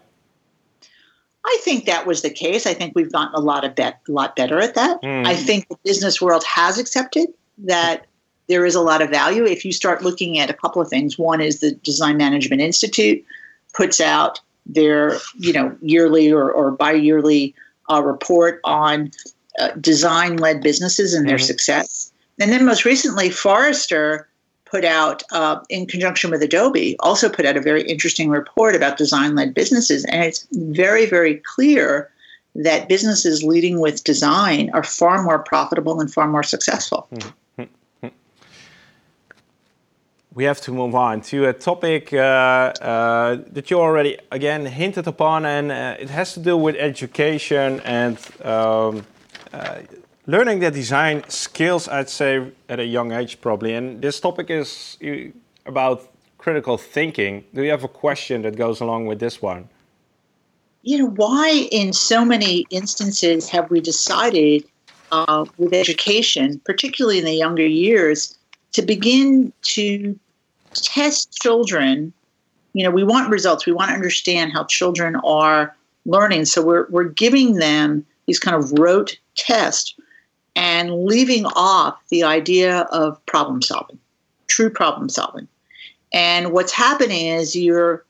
I 1.47 1.57
think 1.61 1.85
that 1.85 2.05
was 2.05 2.23
the 2.23 2.29
case. 2.29 2.65
I 2.65 2.73
think 2.73 2.93
we've 2.93 3.11
gotten 3.11 3.33
a 3.33 3.39
lot 3.39 3.63
of 3.63 3.73
bet, 3.73 4.01
a 4.09 4.11
lot 4.11 4.35
better 4.35 4.59
at 4.59 4.75
that. 4.75 5.01
Mm. 5.01 5.25
I 5.25 5.33
think 5.33 5.69
the 5.69 5.77
business 5.85 6.21
world 6.21 6.43
has 6.43 6.77
accepted 6.77 7.29
that 7.59 8.05
there 8.47 8.65
is 8.65 8.75
a 8.75 8.81
lot 8.81 9.01
of 9.01 9.09
value 9.09 9.45
if 9.45 9.63
you 9.63 9.71
start 9.71 10.01
looking 10.01 10.39
at 10.39 10.49
a 10.49 10.53
couple 10.53 10.81
of 10.81 10.89
things. 10.89 11.17
One 11.17 11.39
is 11.39 11.59
the 11.59 11.71
Design 11.71 12.17
Management 12.17 12.61
Institute 12.61 13.23
puts 13.73 14.01
out 14.01 14.41
their 14.65 15.17
you 15.37 15.53
know 15.53 15.75
yearly 15.81 16.31
or, 16.31 16.51
or 16.51 16.71
bi-yearly 16.71 17.55
uh, 17.89 18.01
report 18.03 18.59
on 18.63 19.11
uh, 19.59 19.69
design-led 19.79 20.61
businesses 20.61 21.13
and 21.13 21.27
their 21.27 21.37
mm-hmm. 21.37 21.45
success. 21.45 22.11
And 22.39 22.51
then 22.51 22.65
most 22.65 22.85
recently, 22.85 23.29
Forrester 23.29 24.27
put 24.65 24.85
out, 24.85 25.23
uh, 25.31 25.59
in 25.69 25.87
conjunction 25.87 26.29
with 26.29 26.41
Adobe, 26.41 26.95
also 26.99 27.29
put 27.29 27.45
out 27.45 27.57
a 27.57 27.61
very 27.61 27.83
interesting 27.83 28.29
report 28.29 28.75
about 28.75 28.97
design 28.97 29.35
led 29.35 29.53
businesses. 29.53 30.05
And 30.05 30.23
it's 30.23 30.45
very, 30.51 31.05
very 31.05 31.41
clear 31.55 32.11
that 32.55 32.89
businesses 32.89 33.43
leading 33.43 33.79
with 33.79 34.03
design 34.03 34.69
are 34.73 34.83
far 34.83 35.23
more 35.23 35.39
profitable 35.39 35.99
and 36.01 36.11
far 36.11 36.27
more 36.27 36.43
successful. 36.43 37.07
We 40.37 40.43
have 40.43 40.61
to 40.61 40.71
move 40.71 40.93
on 40.93 41.21
to 41.31 41.47
a 41.47 41.53
topic 41.53 42.13
uh, 42.13 42.17
uh, 42.17 43.37
that 43.53 43.71
you 43.71 43.79
already 43.79 44.19
again 44.31 44.67
hinted 44.67 45.07
upon, 45.07 45.47
and 45.47 45.71
uh, 45.71 45.95
it 45.99 46.11
has 46.11 46.35
to 46.35 46.39
do 46.39 46.55
with 46.55 46.75
education 46.75 47.79
and 47.79 48.19
um, 48.43 49.03
uh, 49.51 49.79
learning 50.27 50.59
the 50.59 50.69
design 50.69 51.23
skills, 51.27 51.87
I'd 51.87 52.11
say, 52.11 52.51
at 52.69 52.79
a 52.79 52.85
young 52.85 53.13
age, 53.13 53.41
probably. 53.41 53.73
And 53.73 53.99
this 53.99 54.19
topic 54.19 54.51
is 54.51 54.99
about 55.65 56.07
critical 56.37 56.77
thinking. 56.77 57.43
Do 57.55 57.63
you 57.63 57.71
have 57.71 57.83
a 57.83 57.93
question 58.05 58.43
that 58.43 58.55
goes 58.55 58.79
along 58.79 59.07
with 59.07 59.19
this 59.19 59.41
one? 59.41 59.67
You 60.83 60.99
know, 60.99 61.09
why 61.15 61.67
in 61.71 61.93
so 61.93 62.23
many 62.23 62.67
instances 62.69 63.49
have 63.49 63.71
we 63.71 63.81
decided 63.81 64.65
uh, 65.11 65.45
with 65.57 65.73
education, 65.73 66.61
particularly 66.63 67.17
in 67.17 67.25
the 67.25 67.33
younger 67.33 67.65
years, 67.65 68.37
to 68.73 68.83
begin 68.83 69.51
to 69.63 70.19
test 70.81 71.33
children? 71.41 72.13
You 72.73 72.83
know, 72.83 72.91
we 72.91 73.03
want 73.03 73.29
results. 73.29 73.65
We 73.65 73.71
want 73.71 73.89
to 73.89 73.95
understand 73.95 74.53
how 74.53 74.65
children 74.65 75.15
are 75.17 75.75
learning. 76.05 76.45
So 76.45 76.63
we're, 76.63 76.87
we're 76.89 77.05
giving 77.05 77.55
them 77.55 78.05
these 78.25 78.39
kind 78.39 78.55
of 78.55 78.71
rote 78.79 79.17
tests 79.35 79.95
and 80.55 81.05
leaving 81.05 81.45
off 81.45 81.97
the 82.09 82.23
idea 82.23 82.81
of 82.91 83.23
problem 83.25 83.61
solving, 83.61 83.99
true 84.47 84.69
problem 84.69 85.09
solving. 85.09 85.47
And 86.13 86.51
what's 86.51 86.71
happening 86.71 87.27
is 87.27 87.55
you're 87.55 88.03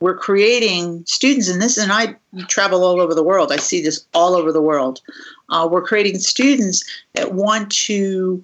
we're 0.00 0.16
creating 0.16 1.04
students 1.06 1.48
and 1.48 1.60
this, 1.60 1.76
and 1.76 1.92
I 1.92 2.16
travel 2.48 2.84
all 2.84 3.02
over 3.02 3.14
the 3.14 3.22
world. 3.22 3.52
I 3.52 3.56
see 3.56 3.82
this 3.82 4.06
all 4.14 4.34
over 4.34 4.50
the 4.50 4.62
world. 4.62 5.02
Uh, 5.50 5.68
we're 5.70 5.82
creating 5.82 6.18
students 6.20 6.82
that 7.12 7.34
want 7.34 7.70
to 7.72 8.42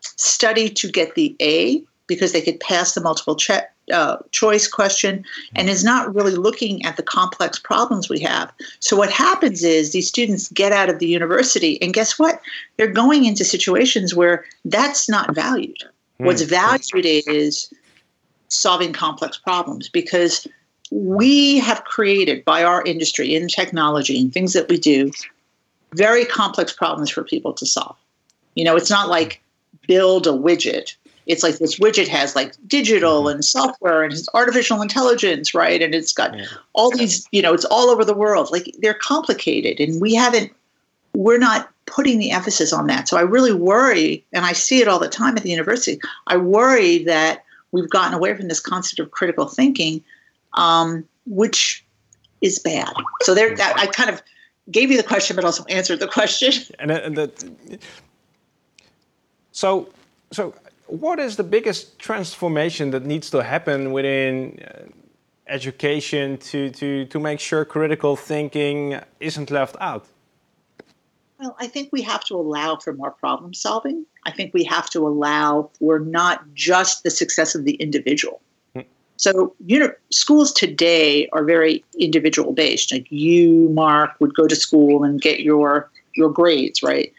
study 0.00 0.70
to 0.70 0.90
get 0.90 1.16
the 1.16 1.34
A 1.42 1.82
because 2.14 2.32
they 2.32 2.40
could 2.40 2.60
pass 2.60 2.94
the 2.94 3.00
multiple 3.00 3.36
uh, 3.92 4.16
choice 4.30 4.68
question 4.68 5.24
and 5.54 5.68
is 5.68 5.84
not 5.84 6.14
really 6.14 6.32
looking 6.32 6.84
at 6.84 6.96
the 6.96 7.02
complex 7.02 7.58
problems 7.58 8.08
we 8.08 8.20
have. 8.20 8.52
So, 8.80 8.96
what 8.96 9.10
happens 9.10 9.62
is 9.64 9.92
these 9.92 10.08
students 10.08 10.48
get 10.48 10.72
out 10.72 10.88
of 10.88 10.98
the 10.98 11.06
university, 11.06 11.80
and 11.82 11.92
guess 11.92 12.18
what? 12.18 12.40
They're 12.76 12.86
going 12.86 13.24
into 13.24 13.44
situations 13.44 14.14
where 14.14 14.44
that's 14.64 15.08
not 15.08 15.34
valued. 15.34 15.78
Mm. 16.20 16.26
What's 16.26 16.42
valued 16.42 17.06
is 17.06 17.72
solving 18.48 18.92
complex 18.92 19.38
problems 19.38 19.88
because 19.88 20.46
we 20.90 21.58
have 21.58 21.84
created 21.84 22.44
by 22.44 22.62
our 22.62 22.82
industry 22.84 23.34
in 23.34 23.48
technology 23.48 24.20
and 24.20 24.32
things 24.32 24.52
that 24.52 24.68
we 24.68 24.78
do 24.78 25.10
very 25.94 26.24
complex 26.24 26.72
problems 26.72 27.10
for 27.10 27.24
people 27.24 27.52
to 27.54 27.66
solve. 27.66 27.96
You 28.54 28.64
know, 28.64 28.76
it's 28.76 28.90
not 28.90 29.08
like 29.08 29.42
build 29.86 30.26
a 30.26 30.30
widget 30.30 30.94
it's 31.26 31.42
like 31.42 31.58
this 31.58 31.78
widget 31.78 32.08
has 32.08 32.34
like 32.34 32.54
digital 32.66 33.22
mm-hmm. 33.22 33.34
and 33.36 33.44
software 33.44 34.02
and 34.02 34.12
it's 34.12 34.28
artificial 34.34 34.82
intelligence, 34.82 35.54
right? 35.54 35.80
And 35.80 35.94
it's 35.94 36.12
got 36.12 36.36
yeah. 36.36 36.46
all 36.72 36.90
these, 36.90 37.26
you 37.32 37.42
know, 37.42 37.54
it's 37.54 37.64
all 37.66 37.90
over 37.90 38.04
the 38.04 38.14
world. 38.14 38.50
Like 38.50 38.74
they're 38.80 38.94
complicated 38.94 39.80
and 39.80 40.00
we 40.00 40.14
haven't, 40.14 40.52
we're 41.14 41.38
not 41.38 41.68
putting 41.86 42.18
the 42.18 42.30
emphasis 42.30 42.72
on 42.72 42.86
that. 42.86 43.08
So 43.08 43.16
I 43.16 43.20
really 43.20 43.52
worry, 43.52 44.24
and 44.32 44.44
I 44.46 44.52
see 44.52 44.80
it 44.80 44.88
all 44.88 44.98
the 44.98 45.08
time 45.08 45.36
at 45.36 45.42
the 45.42 45.50
university, 45.50 46.00
I 46.26 46.36
worry 46.38 47.04
that 47.04 47.44
we've 47.70 47.90
gotten 47.90 48.14
away 48.14 48.34
from 48.34 48.48
this 48.48 48.60
concept 48.60 48.98
of 48.98 49.10
critical 49.10 49.46
thinking, 49.46 50.02
um, 50.54 51.04
which 51.26 51.84
is 52.40 52.58
bad. 52.58 52.92
So 53.22 53.34
there, 53.34 53.54
that, 53.56 53.76
I 53.76 53.86
kind 53.86 54.10
of 54.10 54.22
gave 54.70 54.90
you 54.90 54.96
the 54.96 55.02
question, 55.02 55.36
but 55.36 55.44
also 55.44 55.64
answered 55.64 56.00
the 56.00 56.08
question. 56.08 56.52
And, 56.78 56.90
and 56.90 57.16
that, 57.16 57.44
so, 59.52 59.88
so 60.32 60.54
what 60.92 61.18
is 61.18 61.36
the 61.36 61.44
biggest 61.44 61.98
transformation 61.98 62.90
that 62.90 63.04
needs 63.06 63.30
to 63.30 63.42
happen 63.42 63.92
within 63.92 64.58
uh, 64.62 64.82
education 65.48 66.36
to, 66.36 66.70
to, 66.70 67.06
to 67.06 67.18
make 67.18 67.40
sure 67.40 67.64
critical 67.64 68.14
thinking 68.14 69.00
isn't 69.18 69.50
left 69.50 69.74
out? 69.80 70.06
Well, 71.40 71.56
I 71.58 71.66
think 71.66 71.88
we 71.92 72.02
have 72.02 72.22
to 72.24 72.34
allow 72.34 72.76
for 72.76 72.92
more 72.92 73.10
problem 73.10 73.54
solving. 73.54 74.04
I 74.26 74.32
think 74.32 74.52
we 74.52 74.64
have 74.64 74.90
to 74.90 75.06
allow 75.06 75.70
for 75.78 75.98
not 75.98 76.52
just 76.52 77.04
the 77.04 77.10
success 77.10 77.54
of 77.54 77.64
the 77.64 77.74
individual. 77.76 78.42
Hmm. 78.74 78.82
So, 79.16 79.54
you 79.64 79.78
know, 79.78 79.92
schools 80.10 80.52
today 80.52 81.26
are 81.32 81.42
very 81.42 81.82
individual 81.98 82.52
based. 82.52 82.92
Like 82.92 83.10
you, 83.10 83.70
Marc, 83.70 84.10
would 84.20 84.34
go 84.34 84.46
to 84.46 84.54
school 84.54 85.04
and 85.04 85.20
get 85.20 85.40
your 85.40 85.90
your 86.14 86.28
grades, 86.28 86.82
right? 86.82 87.10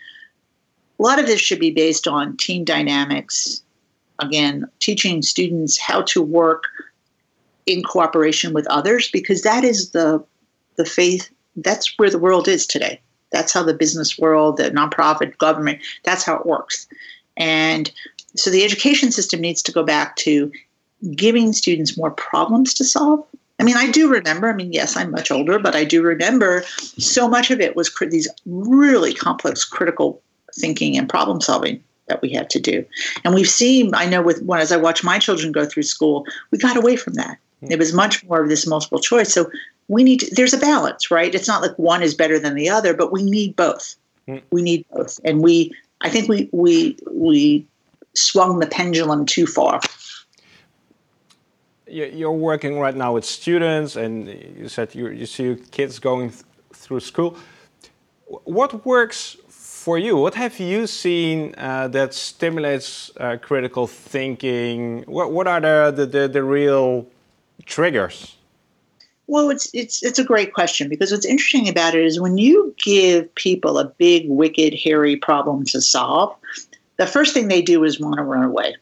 A 1.00 1.04
lot 1.04 1.20
of 1.20 1.26
this 1.26 1.42
should 1.42 1.60
be 1.60 1.72
based 1.72 2.08
on 2.08 2.38
team 2.38 2.64
dynamics, 2.64 3.62
again, 4.20 4.66
teaching 4.80 5.22
students 5.22 5.78
how 5.80 6.02
to 6.04 6.22
work 6.22 6.66
in 7.66 7.84
cooperation 7.84 8.54
with 8.54 8.68
others 8.68 9.10
because 9.12 9.42
that 9.42 9.64
is 9.64 9.92
the 9.92 10.24
the 10.76 10.86
faith 10.86 11.30
that's 11.58 11.94
where 11.98 12.10
the 12.10 12.20
world 12.20 12.48
is 12.48 12.66
today. 12.66 13.00
That's 13.32 13.54
how 13.54 13.64
the 13.64 13.74
business 13.74 14.18
world, 14.18 14.58
the 14.58 14.72
nonprofit, 14.72 15.38
government, 15.38 15.82
that's 16.04 16.24
how 16.24 16.36
it 16.36 16.46
works. 16.46 16.88
And 17.38 17.92
so 18.36 18.50
the 18.50 18.64
education 18.64 19.12
system 19.12 19.42
needs 19.42 19.62
to 19.64 19.72
go 19.72 19.84
back 19.84 20.16
to 20.18 20.52
giving 21.16 21.54
students 21.54 21.98
more 21.98 22.12
problems 22.12 22.74
to 22.76 22.84
solve. 22.84 23.26
I 23.60 23.64
mean, 23.64 23.78
I 23.78 23.92
do 23.92 24.10
remember, 24.10 24.50
I 24.50 24.54
mean, 24.54 24.74
yes, 24.74 24.98
I'm 24.98 25.12
much 25.12 25.30
older, 25.32 25.60
but 25.60 25.76
I 25.76 25.84
do 25.84 26.02
remember 26.02 26.64
so 26.98 27.28
much 27.28 27.52
of 27.52 27.60
it 27.60 27.76
was 27.76 27.90
cr- 27.90 28.06
these 28.06 28.28
really 28.46 29.14
complex 29.14 29.64
critical 29.64 30.22
thinking 30.54 30.98
and 30.98 31.10
problem 31.10 31.42
solving 31.42 31.84
that 32.08 32.22
we 32.22 32.30
had 32.30 32.50
to 32.52 32.60
do. 32.60 32.86
And 33.24 33.34
we've 33.34 33.50
seen, 33.50 33.94
I 33.96 34.06
know 34.06 34.22
with 34.22 34.42
when 34.44 34.60
as 34.60 34.72
I 34.72 34.78
watch 34.78 35.04
my 35.04 35.20
children 35.20 35.52
go 35.52 35.66
through 35.66 35.84
school, 35.84 36.26
we 36.52 36.58
got 36.58 36.78
away 36.78 36.96
from 36.96 37.14
that. 37.14 37.38
Hmm. 37.62 37.72
It 37.72 37.80
was 37.80 37.94
much 37.94 38.24
more 38.26 38.42
of 38.42 38.50
this 38.50 38.68
multiple 38.68 39.00
choice. 39.00 39.34
So 39.34 39.50
we 39.88 40.04
need 40.04 40.20
to, 40.22 40.36
there's 40.36 40.54
a 40.54 40.58
balance, 40.58 41.12
right? 41.12 41.34
It's 41.34 41.48
not 41.48 41.62
like 41.62 41.78
one 41.78 42.04
is 42.04 42.14
better 42.14 42.40
than 42.40 42.56
the 42.56 42.70
other, 42.70 42.94
but 42.94 43.12
we 43.12 43.24
need 43.24 43.56
both. 43.56 43.96
Mm. 44.28 44.42
We 44.52 44.62
need 44.62 44.86
both. 44.92 45.20
And 45.24 45.42
we 45.42 45.74
I 46.04 46.10
think 46.10 46.28
we 46.28 46.50
we 46.52 46.98
we 47.12 47.66
swung 48.14 48.60
the 48.60 48.68
pendulum 48.68 49.26
too 49.26 49.48
far. 49.48 49.80
You're 51.88 52.32
working 52.32 52.80
right 52.80 52.96
now 52.96 53.14
with 53.14 53.26
students, 53.26 53.96
and 53.96 54.28
you 54.28 54.68
said 54.68 54.96
you, 54.96 55.10
you 55.10 55.26
see 55.26 55.56
kids 55.72 56.00
going 56.00 56.30
th 56.30 56.44
through 56.74 57.02
school. 57.02 57.38
What 58.46 58.86
works 58.86 59.38
for 59.84 59.98
you, 59.98 60.16
what 60.16 60.34
have 60.36 60.62
you 60.62 60.88
seen 60.88 61.54
uh, 61.58 61.90
that 61.90 62.14
stimulates 62.14 63.12
uh, 63.18 63.36
critical 63.42 63.86
thinking? 63.86 65.04
What, 65.08 65.34
what 65.34 65.46
are 65.46 65.60
the, 65.92 66.06
the, 66.06 66.30
the, 66.30 66.42
real 66.42 67.06
triggers? 67.66 68.38
Well, 69.28 69.50
it's, 69.50 69.70
it's, 69.74 70.02
it's 70.02 70.18
a 70.18 70.24
great 70.24 70.54
question 70.54 70.88
because 70.88 71.12
what's 71.12 71.26
interesting 71.26 71.68
about 71.68 71.96
it 71.96 72.06
is 72.06 72.18
when 72.18 72.38
you 72.38 72.74
give 72.82 73.36
people 73.36 73.78
a 73.78 73.84
big, 73.84 74.30
wicked, 74.30 74.74
hairy 74.74 75.18
problem 75.18 75.66
to 75.66 75.82
solve, 75.82 76.34
the 76.96 77.06
first 77.06 77.34
thing 77.34 77.50
they 77.50 77.62
do 77.62 77.84
is 77.84 78.00
want 78.00 78.16
to 78.16 78.24
run 78.24 78.46
away. 78.46 78.78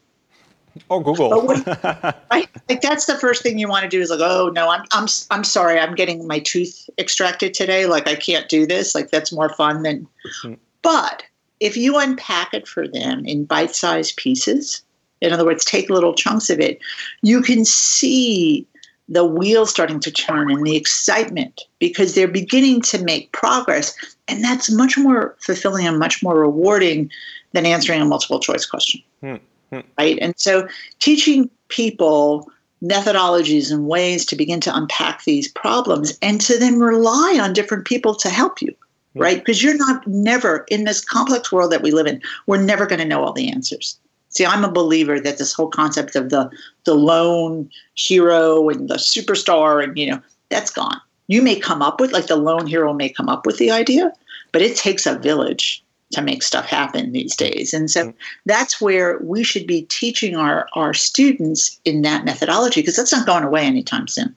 Oh, 0.88 1.00
Google. 1.00 1.44
When, 1.44 1.64
right? 2.30 2.48
Like 2.68 2.80
that's 2.80 3.06
the 3.06 3.18
first 3.18 3.42
thing 3.42 3.58
you 3.58 3.68
want 3.68 3.82
to 3.82 3.88
do 3.88 4.00
is 4.00 4.08
like, 4.08 4.20
oh 4.22 4.50
no, 4.54 4.70
I'm 4.70 4.84
I'm 4.92 5.06
I'm 5.30 5.44
sorry, 5.44 5.78
I'm 5.78 5.94
getting 5.94 6.26
my 6.26 6.38
tooth 6.38 6.88
extracted 6.96 7.52
today. 7.52 7.84
Like 7.84 8.08
I 8.08 8.14
can't 8.14 8.48
do 8.48 8.66
this. 8.66 8.94
Like 8.94 9.10
that's 9.10 9.32
more 9.32 9.50
fun 9.50 9.82
than. 9.82 10.08
Mm-hmm. 10.44 10.54
But 10.82 11.24
if 11.60 11.76
you 11.76 11.98
unpack 11.98 12.52
it 12.52 12.66
for 12.66 12.88
them 12.88 13.24
in 13.24 13.44
bite 13.44 13.74
sized 13.74 14.16
pieces, 14.16 14.82
in 15.20 15.32
other 15.32 15.44
words, 15.44 15.64
take 15.64 15.88
little 15.88 16.14
chunks 16.14 16.50
of 16.50 16.60
it, 16.60 16.80
you 17.22 17.40
can 17.40 17.64
see 17.64 18.66
the 19.08 19.24
wheel 19.24 19.66
starting 19.66 20.00
to 20.00 20.10
turn 20.10 20.50
and 20.50 20.66
the 20.66 20.76
excitement 20.76 21.62
because 21.78 22.14
they're 22.14 22.28
beginning 22.28 22.80
to 22.80 23.02
make 23.04 23.32
progress. 23.32 23.94
And 24.26 24.42
that's 24.42 24.70
much 24.70 24.96
more 24.96 25.36
fulfilling 25.40 25.86
and 25.86 25.98
much 25.98 26.22
more 26.22 26.38
rewarding 26.38 27.10
than 27.52 27.66
answering 27.66 28.00
a 28.00 28.04
multiple 28.04 28.40
choice 28.40 28.64
question. 28.64 29.02
Hmm. 29.20 29.36
Hmm. 29.70 29.80
Right. 29.98 30.18
And 30.20 30.34
so 30.36 30.66
teaching 30.98 31.50
people 31.68 32.50
methodologies 32.82 33.70
and 33.70 33.86
ways 33.86 34.26
to 34.26 34.36
begin 34.36 34.60
to 34.60 34.76
unpack 34.76 35.24
these 35.24 35.48
problems 35.48 36.18
and 36.20 36.40
to 36.40 36.58
then 36.58 36.80
rely 36.80 37.38
on 37.40 37.52
different 37.52 37.86
people 37.86 38.14
to 38.16 38.28
help 38.28 38.60
you 38.60 38.74
right? 39.14 39.38
Because 39.38 39.62
you're 39.62 39.76
not 39.76 40.06
never 40.06 40.64
in 40.68 40.84
this 40.84 41.04
complex 41.04 41.52
world 41.52 41.72
that 41.72 41.82
we 41.82 41.90
live 41.90 42.06
in 42.06 42.20
we're 42.46 42.62
never 42.62 42.86
going 42.86 43.00
to 43.00 43.04
know 43.04 43.22
all 43.22 43.32
the 43.32 43.50
answers. 43.50 43.98
See 44.28 44.46
i'm 44.46 44.64
a 44.64 44.72
believer 44.72 45.20
that 45.20 45.38
this 45.38 45.52
whole 45.52 45.68
concept 45.68 46.16
of 46.16 46.30
the 46.30 46.50
the 46.84 46.94
lone 46.94 47.68
hero 47.94 48.68
and 48.70 48.88
the 48.88 48.94
superstar 48.94 49.84
and 49.84 49.96
you 49.98 50.10
know 50.10 50.20
that's 50.48 50.70
gone. 50.70 51.00
You 51.28 51.42
may 51.42 51.58
come 51.58 51.82
up 51.82 52.00
with 52.00 52.12
like 52.12 52.26
the 52.26 52.36
lone 52.36 52.66
hero 52.66 52.92
may 52.92 53.08
come 53.08 53.28
up 53.28 53.46
with 53.46 53.58
the 53.58 53.70
idea 53.70 54.12
but 54.52 54.62
it 54.62 54.76
takes 54.76 55.06
a 55.06 55.18
village 55.18 55.82
to 56.12 56.22
make 56.22 56.42
stuff 56.42 56.66
happen 56.66 57.12
these 57.12 57.34
days. 57.34 57.74
And 57.74 57.90
so 57.90 58.12
that's 58.46 58.80
where 58.80 59.18
we 59.20 59.42
should 59.42 59.66
be 59.66 59.82
teaching 59.82 60.36
our, 60.36 60.68
our 60.74 60.94
students 60.94 61.80
in 61.84 62.02
that 62.02 62.24
methodology 62.24 62.82
because 62.82 62.96
that's 62.96 63.12
not 63.12 63.26
going 63.26 63.44
away 63.44 63.64
anytime 63.64 64.06
soon. 64.06 64.34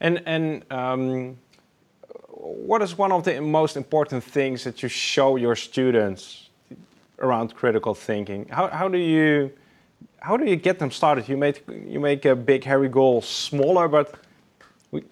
And, 0.00 0.22
and 0.26 0.64
um, 0.72 1.36
what 2.44 2.82
is 2.82 2.98
one 2.98 3.10
of 3.10 3.24
the 3.24 3.40
most 3.40 3.76
important 3.76 4.22
things 4.22 4.64
that 4.64 4.82
you 4.82 4.88
show 4.88 5.36
your 5.36 5.56
students 5.56 6.50
around 7.18 7.54
critical 7.54 7.94
thinking? 7.94 8.46
How, 8.50 8.68
how 8.68 8.88
do 8.88 8.98
you 8.98 9.50
how 10.20 10.36
do 10.36 10.44
you 10.44 10.56
get 10.56 10.78
them 10.78 10.90
started? 10.90 11.28
You 11.28 11.36
make 11.36 11.64
you 11.68 12.00
make 12.00 12.24
a 12.24 12.36
big 12.36 12.64
hairy 12.64 12.88
goal 12.88 13.22
smaller, 13.22 13.88
but 13.88 14.14
we... 14.90 15.04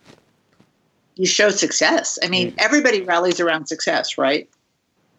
you 1.16 1.26
show 1.26 1.50
success. 1.50 2.18
I 2.22 2.28
mean, 2.28 2.52
mm. 2.52 2.54
everybody 2.58 3.02
rallies 3.02 3.40
around 3.40 3.66
success, 3.66 4.18
right? 4.18 4.48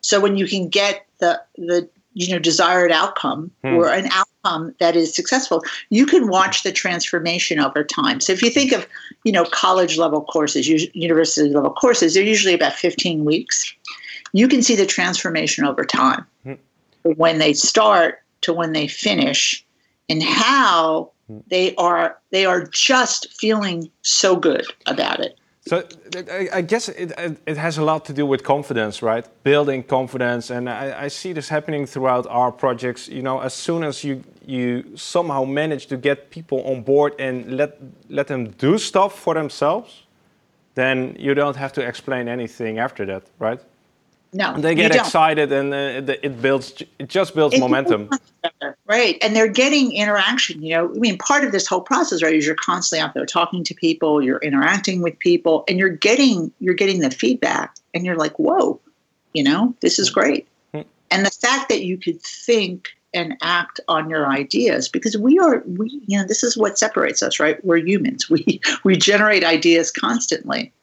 So 0.01 0.19
when 0.19 0.37
you 0.37 0.47
can 0.47 0.69
get 0.69 1.07
the 1.19 1.41
the 1.57 1.89
you 2.13 2.31
know 2.31 2.39
desired 2.39 2.91
outcome 2.91 3.51
hmm. 3.63 3.75
or 3.75 3.89
an 3.89 4.07
outcome 4.11 4.75
that 4.79 4.95
is 4.95 5.13
successful, 5.15 5.63
you 5.89 6.05
can 6.05 6.27
watch 6.27 6.63
the 6.63 6.71
transformation 6.71 7.59
over 7.59 7.83
time. 7.83 8.19
So 8.19 8.33
if 8.33 8.41
you 8.41 8.49
think 8.49 8.71
of 8.71 8.87
you 9.23 9.31
know 9.31 9.45
college 9.45 9.97
level 9.97 10.21
courses, 10.23 10.67
university 10.95 11.49
level 11.49 11.71
courses, 11.71 12.13
they're 12.13 12.23
usually 12.23 12.53
about 12.53 12.73
15 12.73 13.25
weeks. 13.25 13.73
You 14.33 14.47
can 14.47 14.63
see 14.63 14.75
the 14.75 14.85
transformation 14.85 15.65
over 15.65 15.85
time, 15.85 16.25
hmm. 16.43 16.53
when 17.03 17.37
they 17.37 17.53
start 17.53 18.21
to 18.41 18.53
when 18.53 18.73
they 18.73 18.87
finish, 18.87 19.65
and 20.09 20.21
how 20.21 21.11
hmm. 21.27 21.39
they 21.47 21.75
are 21.75 22.17
they 22.31 22.45
are 22.45 22.65
just 22.67 23.33
feeling 23.33 23.89
so 24.01 24.35
good 24.35 24.65
about 24.85 25.19
it. 25.19 25.37
So 25.65 25.81
I 26.51 26.61
guess 26.61 26.89
it, 26.89 27.13
it 27.45 27.57
has 27.57 27.77
a 27.77 27.83
lot 27.83 28.03
to 28.05 28.13
do 28.13 28.25
with 28.25 28.43
confidence, 28.43 29.01
right? 29.01 29.25
Building 29.43 29.81
confidence, 29.83 30.49
and 30.49 30.69
I, 30.69 31.03
I, 31.03 31.07
see 31.07 31.31
this 31.31 31.47
happening 31.47 31.85
throughout 31.85 32.27
our 32.27 32.51
projects. 32.51 33.07
You 33.07 33.21
know, 33.21 33.39
as 33.39 33.53
soon 33.53 33.83
as 33.83 34.03
you 34.03 34.23
you 34.45 34.83
somehow 34.97 35.45
manage 35.45 35.85
to 35.87 35.95
get 35.95 36.29
people 36.31 36.61
on 36.65 36.81
board 36.81 37.13
and 37.17 37.55
let 37.55 37.79
let 38.09 38.27
them 38.27 38.49
do 38.57 38.77
stuff 38.77 39.17
for 39.17 39.33
themselves, 39.33 40.03
then 40.75 41.15
you 41.17 41.33
don't 41.33 41.55
have 41.55 41.71
to 41.73 41.81
explain 41.81 42.27
anything 42.27 42.77
after 42.77 43.05
that, 43.05 43.23
right? 43.39 43.61
No, 44.33 44.57
they 44.57 44.73
get 44.73 44.95
excited, 44.95 45.51
and 45.51 45.73
uh, 45.73 46.13
it 46.23 46.41
builds. 46.41 46.81
It 46.97 47.07
just 47.07 47.35
builds 47.35 47.55
it 47.55 47.59
momentum. 47.59 48.09
Right, 48.85 49.17
and 49.21 49.35
they're 49.35 49.47
getting 49.47 49.91
interaction. 49.93 50.63
You 50.63 50.75
know, 50.75 50.89
I 50.89 50.97
mean, 50.97 51.17
part 51.17 51.43
of 51.43 51.51
this 51.51 51.67
whole 51.67 51.81
process, 51.81 52.23
right, 52.23 52.33
is 52.33 52.45
you're 52.45 52.55
constantly 52.55 53.01
out 53.01 53.13
there 53.13 53.25
talking 53.25 53.63
to 53.63 53.73
people, 53.73 54.21
you're 54.21 54.39
interacting 54.39 55.01
with 55.01 55.17
people, 55.19 55.63
and 55.67 55.77
you're 55.77 55.89
getting 55.89 56.51
you're 56.59 56.73
getting 56.73 56.99
the 57.01 57.11
feedback, 57.11 57.75
and 57.93 58.05
you're 58.05 58.17
like, 58.17 58.37
whoa, 58.39 58.79
you 59.33 59.43
know, 59.43 59.75
this 59.81 59.99
is 59.99 60.09
great. 60.09 60.47
Hmm. 60.73 60.81
And 61.11 61.25
the 61.25 61.31
fact 61.31 61.69
that 61.69 61.85
you 61.85 61.97
could 61.97 62.21
think 62.21 62.89
and 63.13 63.37
act 63.41 63.79
on 63.87 64.09
your 64.09 64.27
ideas 64.27 64.89
because 64.89 65.15
we 65.17 65.37
are 65.37 65.61
we 65.67 66.01
you 66.07 66.17
know 66.17 66.25
this 66.25 66.43
is 66.43 66.57
what 66.57 66.79
separates 66.79 67.21
us 67.21 67.39
right 67.39 67.63
we're 67.63 67.77
humans 67.77 68.27
we 68.29 68.59
we 68.83 68.95
generate 68.95 69.43
ideas 69.43 69.91
constantly 69.91 70.73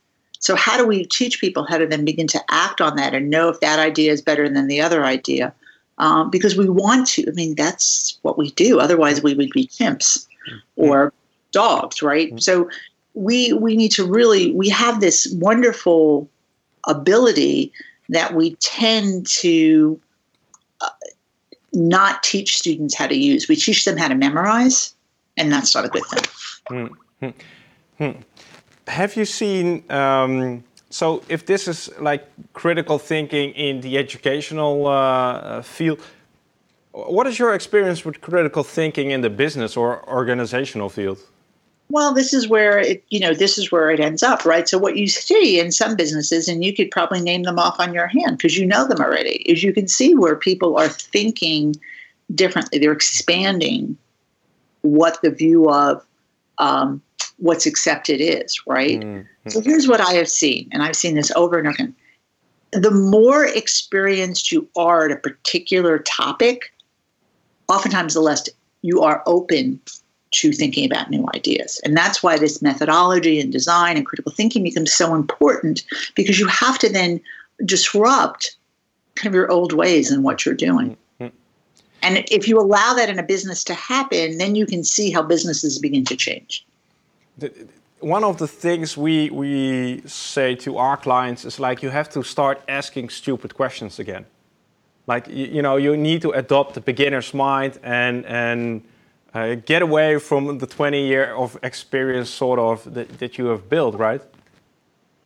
so, 0.40 0.56
how 0.56 0.78
do 0.78 0.86
we 0.86 1.04
teach 1.04 1.38
people 1.38 1.66
how 1.68 1.76
to 1.76 1.86
then 1.86 2.04
begin 2.04 2.26
to 2.28 2.42
act 2.48 2.80
on 2.80 2.96
that 2.96 3.14
and 3.14 3.28
know 3.28 3.50
if 3.50 3.60
that 3.60 3.78
idea 3.78 4.10
is 4.10 4.22
better 4.22 4.48
than 4.48 4.66
the 4.66 4.80
other 4.80 5.04
idea? 5.04 5.52
Um, 5.98 6.30
because 6.30 6.56
we 6.56 6.68
want 6.68 7.06
to. 7.08 7.28
I 7.28 7.32
mean, 7.32 7.54
that's 7.54 8.18
what 8.22 8.38
we 8.38 8.50
do. 8.52 8.80
Otherwise, 8.80 9.22
we 9.22 9.34
would 9.34 9.50
be 9.50 9.66
chimps 9.66 10.26
mm-hmm. 10.48 10.56
or 10.76 11.12
dogs, 11.52 12.02
right? 12.02 12.28
Mm-hmm. 12.28 12.38
So, 12.38 12.70
we 13.12 13.52
we 13.52 13.76
need 13.76 13.90
to 13.92 14.06
really 14.06 14.52
we 14.52 14.70
have 14.70 15.00
this 15.00 15.30
wonderful 15.38 16.28
ability 16.88 17.70
that 18.08 18.34
we 18.34 18.54
tend 18.56 19.26
to 19.26 20.00
uh, 20.80 20.88
not 21.74 22.22
teach 22.22 22.56
students 22.56 22.94
how 22.94 23.06
to 23.06 23.16
use. 23.16 23.46
We 23.46 23.56
teach 23.56 23.84
them 23.84 23.98
how 23.98 24.08
to 24.08 24.14
memorize, 24.14 24.94
and 25.36 25.52
that's 25.52 25.74
not 25.74 25.84
a 25.84 25.88
good 25.88 26.04
thing. 26.06 26.88
Mm-hmm 27.20 28.22
have 28.88 29.16
you 29.16 29.24
seen? 29.24 29.84
Um, 29.90 30.64
so, 30.90 31.22
if 31.28 31.46
this 31.46 31.68
is 31.68 31.90
like 32.00 32.26
critical 32.52 32.98
thinking 32.98 33.52
in 33.52 33.80
the 33.80 33.96
educational 33.98 34.86
uh, 34.86 35.62
field, 35.62 36.00
what 36.92 37.26
is 37.26 37.38
your 37.38 37.54
experience 37.54 38.04
with 38.04 38.20
critical 38.20 38.64
thinking 38.64 39.10
in 39.10 39.20
the 39.20 39.30
business 39.30 39.76
or 39.76 40.08
organizational 40.08 40.88
field? 40.88 41.18
Well, 41.90 42.14
this 42.14 42.32
is 42.32 42.48
where 42.48 42.78
it, 42.78 43.04
you 43.10 43.18
know, 43.18 43.34
this 43.34 43.58
is 43.58 43.72
where 43.72 43.90
it 43.90 43.98
ends 43.98 44.22
up, 44.22 44.44
right? 44.44 44.68
So 44.68 44.78
what 44.78 44.96
you 44.96 45.08
see 45.08 45.58
in 45.58 45.72
some 45.72 45.96
businesses, 45.96 46.46
and 46.46 46.64
you 46.64 46.72
could 46.72 46.90
probably 46.90 47.20
name 47.20 47.42
them 47.42 47.58
off 47.58 47.80
on 47.80 47.92
your 47.92 48.06
hand 48.06 48.38
because 48.38 48.56
you 48.56 48.64
know 48.64 48.86
them 48.86 49.00
already, 49.00 49.42
is 49.42 49.64
you 49.64 49.72
can 49.72 49.88
see 49.88 50.14
where 50.14 50.36
people 50.36 50.78
are 50.78 50.88
thinking 50.88 51.74
differently. 52.32 52.78
They're 52.78 52.92
expanding 52.92 53.96
what 54.82 55.20
the 55.22 55.32
view 55.32 55.68
of 55.68 56.04
um, 56.58 57.02
what's 57.40 57.66
accepted 57.66 58.20
is, 58.20 58.60
right? 58.66 59.00
Mm-hmm. 59.00 59.50
So 59.50 59.60
here's 59.60 59.88
what 59.88 60.00
I 60.00 60.12
have 60.12 60.28
seen, 60.28 60.68
and 60.72 60.82
I've 60.82 60.96
seen 60.96 61.14
this 61.14 61.32
over 61.32 61.58
and 61.58 61.66
over 61.66 61.74
again. 61.74 61.94
The 62.72 62.90
more 62.90 63.44
experienced 63.44 64.52
you 64.52 64.68
are 64.76 65.06
at 65.06 65.12
a 65.12 65.16
particular 65.16 65.98
topic, 65.98 66.72
oftentimes 67.68 68.14
the 68.14 68.20
less 68.20 68.48
you 68.82 69.02
are 69.02 69.22
open 69.26 69.80
to 70.32 70.52
thinking 70.52 70.84
about 70.84 71.10
new 71.10 71.26
ideas. 71.34 71.80
And 71.84 71.96
that's 71.96 72.22
why 72.22 72.38
this 72.38 72.62
methodology 72.62 73.40
and 73.40 73.50
design 73.50 73.96
and 73.96 74.06
critical 74.06 74.30
thinking 74.30 74.62
becomes 74.62 74.92
so 74.92 75.14
important 75.14 75.82
because 76.14 76.38
you 76.38 76.46
have 76.46 76.78
to 76.78 76.88
then 76.88 77.20
disrupt 77.64 78.56
kind 79.16 79.26
of 79.26 79.34
your 79.34 79.50
old 79.50 79.72
ways 79.72 80.12
and 80.12 80.22
what 80.22 80.46
you're 80.46 80.54
doing. 80.54 80.96
Mm-hmm. 81.20 81.36
And 82.02 82.24
if 82.30 82.46
you 82.46 82.60
allow 82.60 82.94
that 82.94 83.10
in 83.10 83.18
a 83.18 83.24
business 83.24 83.64
to 83.64 83.74
happen, 83.74 84.38
then 84.38 84.54
you 84.54 84.66
can 84.66 84.84
see 84.84 85.10
how 85.10 85.22
businesses 85.22 85.80
begin 85.80 86.04
to 86.04 86.16
change 86.16 86.64
one 88.00 88.24
of 88.24 88.38
the 88.38 88.48
things 88.48 88.96
we 88.96 89.30
we 89.30 90.02
say 90.06 90.54
to 90.56 90.78
our 90.78 90.96
clients 90.96 91.44
is 91.44 91.60
like 91.60 91.82
you 91.82 91.90
have 91.90 92.08
to 92.10 92.22
start 92.22 92.60
asking 92.68 93.10
stupid 93.10 93.54
questions 93.54 93.98
again. 93.98 94.24
Like 95.06 95.28
you, 95.28 95.46
you 95.46 95.62
know, 95.62 95.76
you 95.76 95.96
need 95.96 96.22
to 96.22 96.30
adopt 96.30 96.74
the 96.74 96.80
beginner's 96.80 97.34
mind 97.34 97.78
and 97.82 98.24
and 98.26 98.82
uh, 99.34 99.54
get 99.54 99.82
away 99.82 100.18
from 100.18 100.58
the 100.58 100.66
20 100.66 101.06
year 101.06 101.34
of 101.34 101.56
experience 101.62 102.30
sort 102.30 102.58
of 102.58 102.94
that, 102.94 103.18
that 103.18 103.38
you 103.38 103.46
have 103.46 103.68
built, 103.68 103.94
right? 103.94 104.22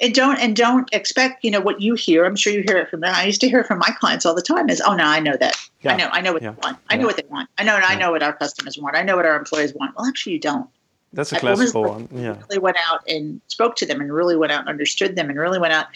And 0.00 0.12
don't 0.12 0.38
and 0.38 0.56
don't 0.56 0.92
expect 0.92 1.44
you 1.44 1.50
know 1.50 1.60
what 1.60 1.80
you 1.80 1.94
hear. 1.94 2.24
I'm 2.24 2.36
sure 2.36 2.52
you 2.52 2.62
hear 2.66 2.78
it 2.78 2.90
from 2.90 3.00
them. 3.00 3.14
I 3.14 3.24
used 3.24 3.40
to 3.42 3.48
hear 3.48 3.62
from 3.62 3.78
my 3.78 3.90
clients 4.00 4.26
all 4.26 4.34
the 4.34 4.42
time. 4.42 4.68
Is 4.68 4.82
oh 4.84 4.94
no, 4.94 5.04
I 5.04 5.20
know 5.20 5.36
that. 5.36 5.56
Yeah. 5.82 5.92
I 5.92 5.96
know 5.96 6.08
I 6.10 6.20
know 6.20 6.32
what 6.32 6.42
yeah. 6.42 6.50
they 6.50 6.56
want. 6.62 6.78
I 6.90 6.94
yeah. 6.94 7.00
know 7.00 7.06
what 7.06 7.16
they 7.16 7.28
want. 7.30 7.48
I 7.58 7.64
know 7.64 7.76
and 7.76 7.84
I 7.84 7.94
know 7.94 8.10
what 8.10 8.22
our 8.22 8.32
customers 8.32 8.76
want. 8.76 8.96
I 8.96 9.02
know 9.02 9.16
what 9.16 9.24
our 9.24 9.36
employees 9.36 9.72
want. 9.74 9.94
Well, 9.96 10.06
actually, 10.06 10.32
you 10.32 10.40
don't. 10.40 10.68
That's 11.14 11.32
a 11.32 11.38
classical 11.38 11.84
one. 11.84 12.08
Yeah. 12.12 12.36
Really 12.48 12.58
went 12.58 12.76
out 12.88 13.00
and 13.08 13.40
spoke 13.46 13.76
to 13.76 13.86
them 13.86 14.00
and 14.00 14.12
really 14.12 14.36
went 14.36 14.52
out 14.52 14.60
and 14.60 14.68
understood 14.68 15.16
them 15.16 15.30
and 15.30 15.38
really 15.38 15.58
went 15.58 15.72
out 15.72 15.86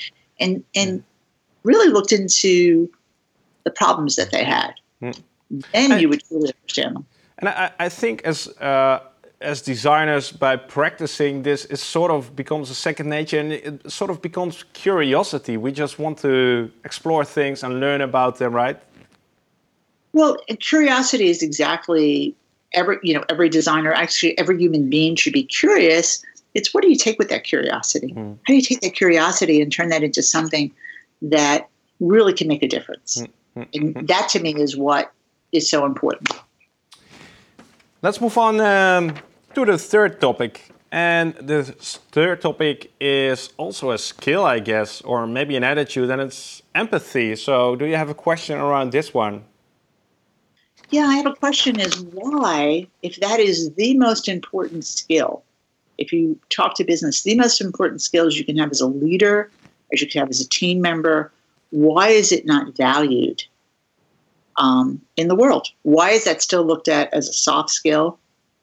and 0.40 0.64
and 0.74 1.02
really 1.64 1.88
looked 1.88 2.12
into 2.12 2.88
the 3.64 3.70
problems 3.70 4.16
that 4.16 4.31
they 4.31 4.44
had. 4.44 4.72
Mm. 5.02 5.20
Then 5.72 6.00
you 6.00 6.09
would 6.09 6.22
really 6.31 6.52
understand 6.62 6.96
them. 6.96 7.07
And 7.38 7.48
I, 7.48 7.70
I 7.78 7.88
think 7.88 8.22
as 8.24 8.48
uh, 8.61 9.00
as 9.40 9.62
designers, 9.62 10.33
by 10.33 10.57
practicing 10.57 11.42
this, 11.42 11.64
it 11.66 11.78
sort 11.78 12.11
of 12.11 12.35
becomes 12.35 12.70
a 12.70 12.74
second 12.74 13.09
nature 13.09 13.38
and 13.38 13.52
it 13.52 13.90
sort 13.90 14.11
of 14.11 14.20
becomes 14.20 14.64
curiosity. 14.72 15.57
We 15.57 15.72
just 15.72 15.98
want 15.98 16.18
to 16.18 16.70
explore 16.85 17.24
things 17.24 17.62
and 17.62 17.81
learn 17.81 18.00
about 18.00 18.38
them, 18.38 18.52
right? 18.52 18.81
Well, 20.12 20.37
curiosity 20.59 21.28
is 21.28 21.42
exactly 21.42 22.35
every 22.72 22.98
you 23.02 23.14
know 23.14 23.24
every 23.28 23.48
designer 23.48 23.92
actually 23.92 24.37
every 24.38 24.59
human 24.59 24.88
being 24.88 25.16
should 25.16 25.33
be 25.33 25.44
curious. 25.44 26.24
It's 26.54 26.72
what 26.72 26.83
do 26.83 26.88
you 26.88 26.96
take 26.96 27.18
with 27.18 27.28
that 27.28 27.44
curiosity? 27.44 28.12
Mm. 28.12 28.38
how 28.42 28.48
do 28.48 28.54
you 28.54 28.62
take 28.62 28.81
that 28.81 28.94
curiosity 28.94 29.61
and 29.61 29.72
turn 29.72 29.90
that 29.90 30.02
into 30.02 30.22
something 30.22 30.72
that 31.22 31.68
really 32.00 32.33
can 32.33 32.48
make 32.48 32.62
a 32.62 32.68
difference? 32.68 33.22
Mm. 33.57 33.66
and 33.74 34.09
that 34.09 34.28
to 34.31 34.40
me 34.40 34.54
is 34.54 34.76
what 34.76 35.12
is 35.52 35.68
so 35.68 35.85
important. 35.85 36.31
Let's 38.02 38.20
move 38.20 38.38
on 38.38 38.61
um, 38.61 39.14
to 39.54 39.64
the 39.64 39.78
third 39.78 40.20
topic. 40.20 40.70
And 40.90 41.35
the 41.35 41.64
third 41.64 42.40
topic 42.40 42.92
is 42.98 43.52
also 43.59 43.90
a 43.90 43.98
skill 43.98 44.42
i 44.44 44.59
guess 44.59 45.02
or 45.02 45.26
maybe 45.26 45.54
an 45.54 45.64
attitude 45.64 46.09
and 46.11 46.22
it's 46.22 46.62
empathy. 46.74 47.37
So 47.37 47.76
do 47.76 47.85
you 47.85 47.96
have 47.96 48.09
a 48.09 48.14
question 48.14 48.59
around 48.59 48.92
this 48.92 49.12
one 49.12 49.44
Yeah, 50.90 51.03
I 51.03 51.16
have 51.16 51.27
a 51.27 51.35
question 51.35 51.79
is 51.81 52.01
why, 52.01 52.87
if 53.03 53.16
that 53.16 53.40
is 53.40 53.74
the 53.74 53.96
most 53.98 54.29
important 54.29 54.87
skill, 54.87 55.42
if 55.98 56.12
you 56.12 56.38
talk 56.48 56.74
to 56.77 56.85
business, 56.85 57.22
the 57.22 57.35
most 57.35 57.61
important 57.61 58.01
skills 58.01 58.37
you 58.37 58.44
can 58.44 58.57
have 58.57 58.70
as 58.70 58.81
a 58.81 58.87
leader, 58.87 59.51
as 59.92 60.01
you 60.01 60.09
can 60.09 60.20
have 60.20 60.31
as 60.31 60.40
a 60.40 60.48
team 60.48 60.81
member, 60.81 61.31
why 61.70 62.09
is 62.09 62.33
it 62.33 62.46
not 62.46 62.74
valued 62.77 63.44
um, 64.57 65.01
in 65.16 65.29
the 65.29 65.35
world? 65.35 65.68
Why 65.83 66.11
is 66.11 66.24
that 66.24 66.40
still 66.40 66.64
looked 66.64 66.88
at 66.88 67.12
as 67.12 67.29
a 67.29 67.33
soft 67.33 67.70
skill? 67.70 68.18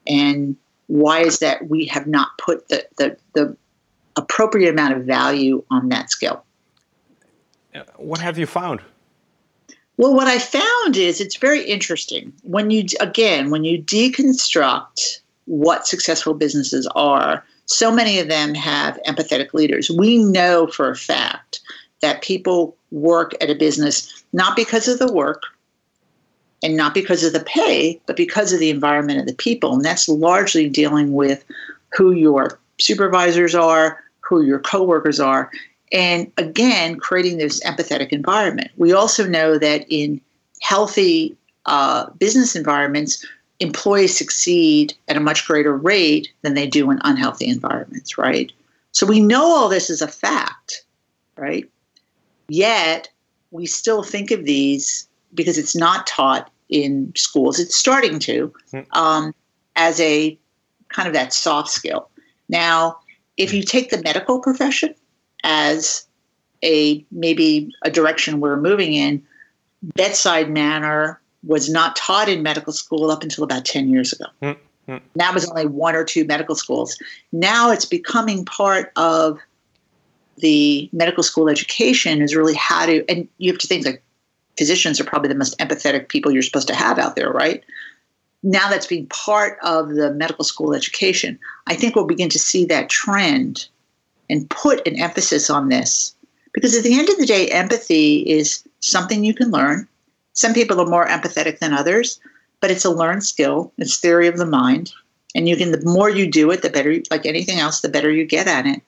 And 0.08 0.56
why 0.88 1.22
is 1.22 1.40
that 1.40 1.68
we 1.70 1.86
have 1.86 2.08
not 2.08 2.30
put 2.40 2.68
the, 2.70 2.88
the, 2.98 3.18
the 3.34 3.58
appropriate 4.16 4.70
amount 4.70 4.94
of 4.96 5.04
value 5.04 5.64
on 5.70 5.90
that 5.90 6.10
skill? 6.10 6.44
What 7.98 8.22
have 8.22 8.38
you 8.38 8.46
found? 8.46 8.82
Well, 9.98 10.14
what 10.14 10.28
I 10.28 10.40
found 10.40 10.98
is 10.98 11.22
it's 11.22 11.38
very 11.38 11.64
interesting. 11.64 12.34
When 12.44 12.70
you, 12.70 12.86
again, 13.00 13.50
when 13.50 13.64
you 13.64 13.82
deconstruct 13.82 15.20
what 15.46 15.88
successful 15.88 16.34
businesses 16.34 16.88
are, 16.96 17.44
so 17.66 17.92
many 17.92 18.20
of 18.20 18.28
them 18.28 18.54
have 18.56 19.00
empathetic 19.08 19.54
leaders. 19.54 19.90
We 19.90 20.18
know 20.18 20.68
for 20.68 20.90
a 20.90 20.96
fact 20.96 21.62
that 22.02 22.22
people 22.22 22.76
work 22.92 23.34
at 23.42 23.50
a 23.50 23.56
business 23.56 24.24
not 24.34 24.56
because 24.56 24.88
of 24.88 25.00
the 25.00 25.12
work 25.12 25.44
and 26.62 26.76
not 26.76 26.94
because 26.94 27.24
of 27.24 27.34
the 27.34 27.44
pay, 27.44 28.00
but 28.06 28.18
because 28.18 28.52
of 28.52 28.60
the 28.60 28.70
environment 28.70 29.20
of 29.20 29.28
the 29.28 29.34
people. 29.34 29.74
And 29.74 29.84
that's 29.84 30.10
largely 30.10 30.70
dealing 30.70 31.14
with 31.14 31.46
who 31.96 32.12
your 32.12 32.60
supervisors 32.80 33.56
are, 33.56 34.04
who 34.22 34.42
your 34.42 34.60
coworkers 34.60 35.20
are, 35.20 35.50
and 35.91 36.32
again, 36.38 36.98
creating 36.98 37.38
this 37.38 37.63
empathetic 37.63 38.10
environment. 38.10 38.71
We 38.78 38.93
also 38.93 39.28
know 39.28 39.58
that 39.58 39.86
in 39.89 40.19
healthy 40.62 41.38
uh, 41.65 42.10
business 42.12 42.56
environments, 42.56 43.26
employees 43.60 44.17
succeed 44.17 44.93
at 45.08 45.17
a 45.17 45.21
much 45.21 45.45
greater 45.48 45.76
rate 45.76 46.30
than 46.41 46.54
they 46.54 46.67
do 46.67 46.89
in 46.91 47.00
unhealthy 47.04 47.48
environments, 47.48 48.17
right? 48.17 48.52
So 48.91 49.06
we 49.06 49.19
know 49.19 49.43
all 49.43 49.69
this 49.69 49.89
is 49.89 50.02
a 50.02 50.08
fact, 50.08 50.84
right? 51.38 51.69
Yet 52.48 53.10
we 53.52 53.65
still 53.65 54.04
think 54.04 54.32
of 54.32 54.45
these 54.45 55.08
because 55.34 55.58
it's 55.58 55.76
not 55.76 56.08
taught 56.08 56.52
in 56.69 57.12
schools. 57.15 57.60
It's 57.60 57.76
starting 57.76 58.19
to 58.19 58.54
hmm. 58.71 58.80
um, 58.91 59.36
as 59.76 60.00
a 60.00 60.38
kind 60.89 61.08
of 61.08 61.13
that 61.13 61.34
soft 61.34 61.69
skill. 61.69 62.10
Now, 62.50 63.00
if 63.38 63.54
you 63.54 63.63
take 63.63 63.89
the 63.89 64.02
medical 64.02 64.39
profession 64.39 64.95
as 65.46 66.06
a 66.64 67.06
maybe 67.12 67.74
a 67.84 67.92
direction 67.92 68.42
we're 68.42 68.60
moving 68.60 68.94
in, 68.94 69.24
bedside 69.82 70.50
manner 70.50 71.22
was 71.44 71.70
not 71.70 71.96
taught 71.96 72.28
in 72.28 72.42
medical 72.42 72.74
school 72.74 73.12
up 73.12 73.22
until 73.24 73.44
about 73.44 73.64
10 73.64 73.88
years 73.88 74.12
ago. 74.12 74.26
Mm-hmm. 74.42 74.98
That 75.16 75.34
was 75.34 75.48
only 75.50 75.68
one 75.68 75.96
or 75.96 76.04
two 76.04 76.26
medical 76.26 76.56
schools. 76.56 76.98
Now 77.32 77.72
it's 77.72 77.86
becoming 77.86 78.44
part 78.44 78.92
of 78.96 79.40
the 80.38 80.90
medical 80.92 81.24
school 81.24 81.48
education 81.48 82.22
is 82.22 82.36
really 82.36 82.56
how 82.56 82.88
to, 82.88 83.06
and 83.10 83.28
you 83.38 83.52
have 83.52 83.60
to 83.60 83.68
think 83.68 83.86
like 83.86 84.04
physicians 84.58 85.00
are 85.00 85.06
probably 85.06 85.30
the 85.30 85.36
most 85.36 85.58
empathetic 85.60 86.10
people 86.10 86.32
you're 86.32 86.42
supposed 86.42 86.68
to 86.68 86.76
have 86.76 86.98
out 86.98 87.16
there, 87.16 87.32
right? 87.32 87.64
Now 88.42 88.70
that's 88.70 88.88
being 88.88 89.08
part 89.08 89.60
of 89.64 89.90
the 89.90 90.12
medical 90.14 90.44
school 90.44 90.74
education. 90.74 91.40
I 91.68 91.76
think 91.76 91.96
we'll 91.96 92.06
begin 92.06 92.30
to 92.30 92.40
see 92.40 92.66
that 92.66 92.90
trend 92.90 93.68
and 94.30 94.50
put 94.50 94.88
an 94.88 95.00
emphasis 95.00 95.50
on 95.50 95.70
this 95.70 96.16
because 96.56 96.76
at 96.76 96.84
the 96.84 96.98
end 96.98 97.10
of 97.10 97.18
the 97.18 97.26
day, 97.26 97.50
empathy 97.50 98.20
is 98.20 98.64
something 98.80 99.24
you 99.24 99.34
can 99.34 99.52
learn. 99.52 99.88
Some 100.34 100.54
people 100.54 100.80
are 100.80 100.88
more 100.88 101.06
empathetic 101.06 101.60
than 101.60 101.74
others, 101.74 102.20
but 102.62 102.72
it's 102.72 102.86
a 102.86 102.92
learned 102.92 103.26
skill. 103.26 103.74
It's 103.78 103.98
theory 103.98 104.28
of 104.28 104.38
the 104.38 104.46
mind. 104.46 104.94
And 105.36 105.50
you 105.50 105.58
can, 105.58 105.74
the 105.74 105.86
more 105.86 106.10
you 106.10 106.32
do 106.32 106.50
it, 106.52 106.62
the 106.62 106.70
better, 106.70 107.02
like 107.12 107.26
anything 107.26 107.60
else, 107.60 107.82
the 107.82 107.90
better 107.90 108.10
you 108.10 108.26
get 108.26 108.48
at 108.48 108.66
it. 108.66 108.82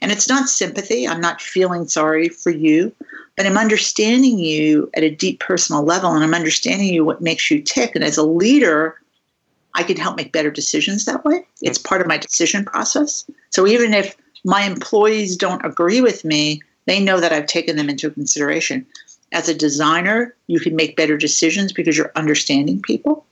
And 0.00 0.10
it's 0.10 0.28
not 0.28 0.48
sympathy. 0.48 1.06
I'm 1.06 1.20
not 1.20 1.40
feeling 1.40 1.86
sorry 1.86 2.28
for 2.28 2.50
you, 2.50 2.92
but 3.36 3.46
I'm 3.46 3.56
understanding 3.56 4.40
you 4.40 4.90
at 4.94 5.04
a 5.04 5.14
deep 5.14 5.38
personal 5.38 5.84
level 5.84 6.12
and 6.12 6.24
I'm 6.24 6.34
understanding 6.34 6.88
you 6.88 7.04
what 7.04 7.22
makes 7.22 7.50
you 7.52 7.62
tick. 7.62 7.94
And 7.94 8.02
as 8.02 8.18
a 8.18 8.24
leader, 8.24 9.00
I 9.74 9.84
can 9.84 9.96
help 9.96 10.16
make 10.16 10.32
better 10.32 10.50
decisions 10.50 11.04
that 11.04 11.24
way. 11.24 11.46
It's 11.62 11.78
part 11.78 12.00
of 12.00 12.08
my 12.08 12.18
decision 12.18 12.64
process. 12.64 13.24
So 13.50 13.66
even 13.66 13.94
if 13.94 14.16
my 14.44 14.62
employees 14.62 15.36
don't 15.36 15.64
agree 15.64 16.00
with 16.00 16.24
me, 16.24 16.60
they 16.86 17.02
know 17.02 17.20
that 17.20 17.32
I've 17.32 17.46
taken 17.46 17.76
them 17.76 17.88
into 17.88 18.10
consideration 18.10 18.86
as 19.32 19.48
a 19.48 19.54
designer, 19.54 20.34
you 20.46 20.60
can 20.60 20.76
make 20.76 20.96
better 20.96 21.16
decisions 21.16 21.72
because 21.72 21.96
you're 21.96 22.12
understanding 22.14 22.80
people. 22.80 23.24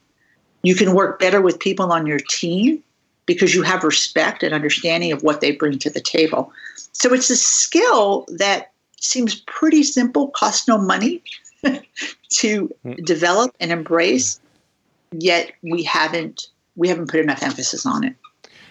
You 0.63 0.75
can 0.75 0.93
work 0.93 1.19
better 1.19 1.41
with 1.41 1.59
people 1.59 1.91
on 1.91 2.05
your 2.05 2.19
team 2.29 2.83
because 3.25 3.53
you 3.53 3.61
have 3.61 3.83
respect 3.83 4.43
and 4.43 4.53
understanding 4.53 5.11
of 5.11 5.23
what 5.23 5.41
they 5.41 5.51
bring 5.51 5.77
to 5.79 5.89
the 5.89 6.01
table. 6.01 6.51
So 6.91 7.13
it's 7.13 7.29
a 7.29 7.35
skill 7.35 8.25
that 8.29 8.71
seems 8.99 9.41
pretty 9.41 9.83
simple, 9.83 10.29
costs 10.29 10.67
no 10.67 10.77
money 10.77 11.23
to 12.29 12.69
hmm. 12.83 12.93
develop 13.03 13.55
and 13.59 13.71
embrace, 13.71 14.39
yet 15.11 15.51
we 15.61 15.83
haven't 15.83 16.47
we 16.75 16.87
haven't 16.87 17.09
put 17.09 17.19
enough 17.19 17.43
emphasis 17.43 17.85
on 17.85 18.03
it. 18.03 18.15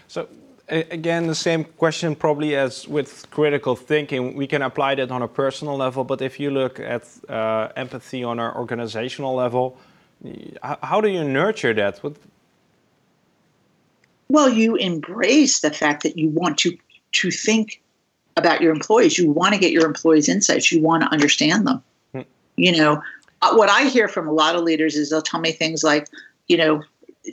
So 0.08 0.26
again, 0.70 1.26
the 1.26 1.34
same 1.34 1.64
question 1.64 2.14
probably 2.14 2.54
as 2.56 2.86
with 2.86 3.26
critical 3.30 3.76
thinking. 3.76 4.34
We 4.34 4.46
can 4.46 4.62
apply 4.62 4.94
that 4.96 5.10
on 5.10 5.22
a 5.22 5.28
personal 5.28 5.76
level, 5.76 6.04
but 6.04 6.22
if 6.22 6.38
you 6.38 6.50
look 6.50 6.78
at 6.80 7.08
uh, 7.28 7.68
empathy 7.76 8.24
on 8.24 8.38
an 8.38 8.54
organizational 8.54 9.34
level, 9.34 9.76
how 10.62 11.00
do 11.00 11.08
you 11.08 11.24
nurture 11.24 11.74
that? 11.74 11.98
What... 11.98 12.16
Well, 14.28 14.48
you 14.48 14.76
embrace 14.76 15.60
the 15.60 15.70
fact 15.70 16.02
that 16.02 16.16
you 16.16 16.28
want 16.28 16.58
to 16.58 16.76
to 17.12 17.30
think 17.30 17.82
about 18.36 18.60
your 18.60 18.72
employees. 18.72 19.18
You 19.18 19.30
want 19.30 19.54
to 19.54 19.60
get 19.60 19.72
your 19.72 19.84
employees' 19.84 20.28
insights. 20.28 20.70
You 20.70 20.80
want 20.80 21.02
to 21.02 21.08
understand 21.08 21.66
them. 21.66 21.82
Hmm. 22.12 22.20
You 22.56 22.76
know, 22.76 23.02
uh, 23.42 23.54
what 23.54 23.68
I 23.68 23.88
hear 23.88 24.06
from 24.06 24.28
a 24.28 24.32
lot 24.32 24.54
of 24.54 24.62
leaders 24.62 24.94
is 24.94 25.10
they'll 25.10 25.22
tell 25.22 25.40
me 25.40 25.50
things 25.50 25.82
like, 25.82 26.08
you 26.46 26.56
know, 26.56 26.82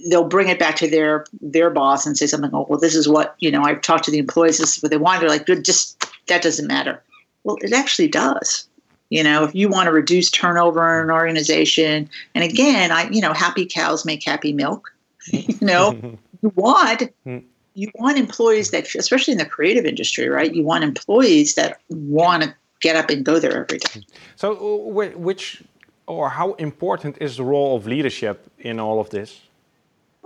they'll 0.09 0.27
bring 0.27 0.49
it 0.49 0.59
back 0.59 0.75
to 0.77 0.89
their 0.89 1.25
their 1.41 1.69
boss 1.69 2.05
and 2.05 2.17
say 2.17 2.27
something. 2.27 2.51
Oh, 2.53 2.65
well, 2.69 2.79
this 2.79 2.95
is 2.95 3.07
what 3.07 3.35
you 3.39 3.51
know. 3.51 3.63
I've 3.63 3.81
talked 3.81 4.03
to 4.05 4.11
the 4.11 4.17
employees. 4.17 4.57
This 4.57 4.77
is 4.77 4.83
what 4.83 4.91
they 4.91 4.97
want. 4.97 5.19
They're 5.19 5.29
like, 5.29 5.45
good. 5.45 5.65
Just 5.65 6.05
that 6.27 6.41
doesn't 6.41 6.67
matter. 6.67 7.01
Well, 7.43 7.57
it 7.61 7.73
actually 7.73 8.07
does. 8.07 8.67
You 9.09 9.23
know, 9.23 9.45
if 9.45 9.55
you 9.55 9.69
want 9.69 9.87
to 9.87 9.91
reduce 9.93 10.29
turnover 10.29 10.99
in 10.99 11.05
an 11.05 11.11
organization, 11.11 12.09
and 12.35 12.43
again, 12.43 12.91
I 12.91 13.09
you 13.09 13.21
know, 13.21 13.33
happy 13.33 13.65
cows 13.65 14.05
make 14.05 14.23
happy 14.23 14.53
milk. 14.53 14.93
you 15.31 15.57
know, 15.61 15.93
you 16.41 16.51
want 16.55 17.03
hmm. 17.23 17.39
you 17.73 17.89
want 17.95 18.17
employees 18.17 18.71
that, 18.71 18.93
especially 18.95 19.31
in 19.31 19.37
the 19.37 19.45
creative 19.45 19.85
industry, 19.85 20.27
right? 20.27 20.53
You 20.53 20.63
want 20.63 20.83
employees 20.83 21.55
that 21.55 21.79
want 21.89 22.43
to 22.43 22.53
get 22.81 22.95
up 22.95 23.09
and 23.09 23.25
go 23.25 23.39
there 23.39 23.63
every 23.63 23.79
day. 23.79 24.05
So, 24.35 24.87
which 25.15 25.63
or 26.05 26.29
how 26.29 26.53
important 26.53 27.17
is 27.19 27.37
the 27.37 27.43
role 27.43 27.75
of 27.75 27.85
leadership 27.85 28.49
in 28.59 28.79
all 28.79 28.99
of 28.99 29.09
this? 29.09 29.41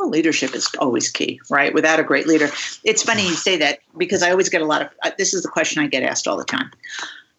Well, 0.02 0.10
leadership 0.10 0.56
is 0.56 0.68
always 0.80 1.10
key, 1.10 1.40
right? 1.50 1.74
Without 1.74 2.00
a 2.00 2.04
great 2.04 2.28
leader, 2.28 2.50
it's 2.84 3.04
funny 3.04 3.22
you 3.22 3.36
say 3.36 3.56
that 3.58 3.80
because 3.98 4.24
I 4.24 4.32
always 4.32 4.50
get 4.50 4.62
a 4.62 4.66
lot 4.66 4.82
of 4.82 4.90
uh, 5.04 5.12
this 5.18 5.34
is 5.34 5.44
the 5.44 5.50
question 5.50 5.82
I 5.82 5.88
get 5.88 6.02
asked 6.02 6.28
all 6.28 6.38
the 6.38 6.44
time. 6.44 6.72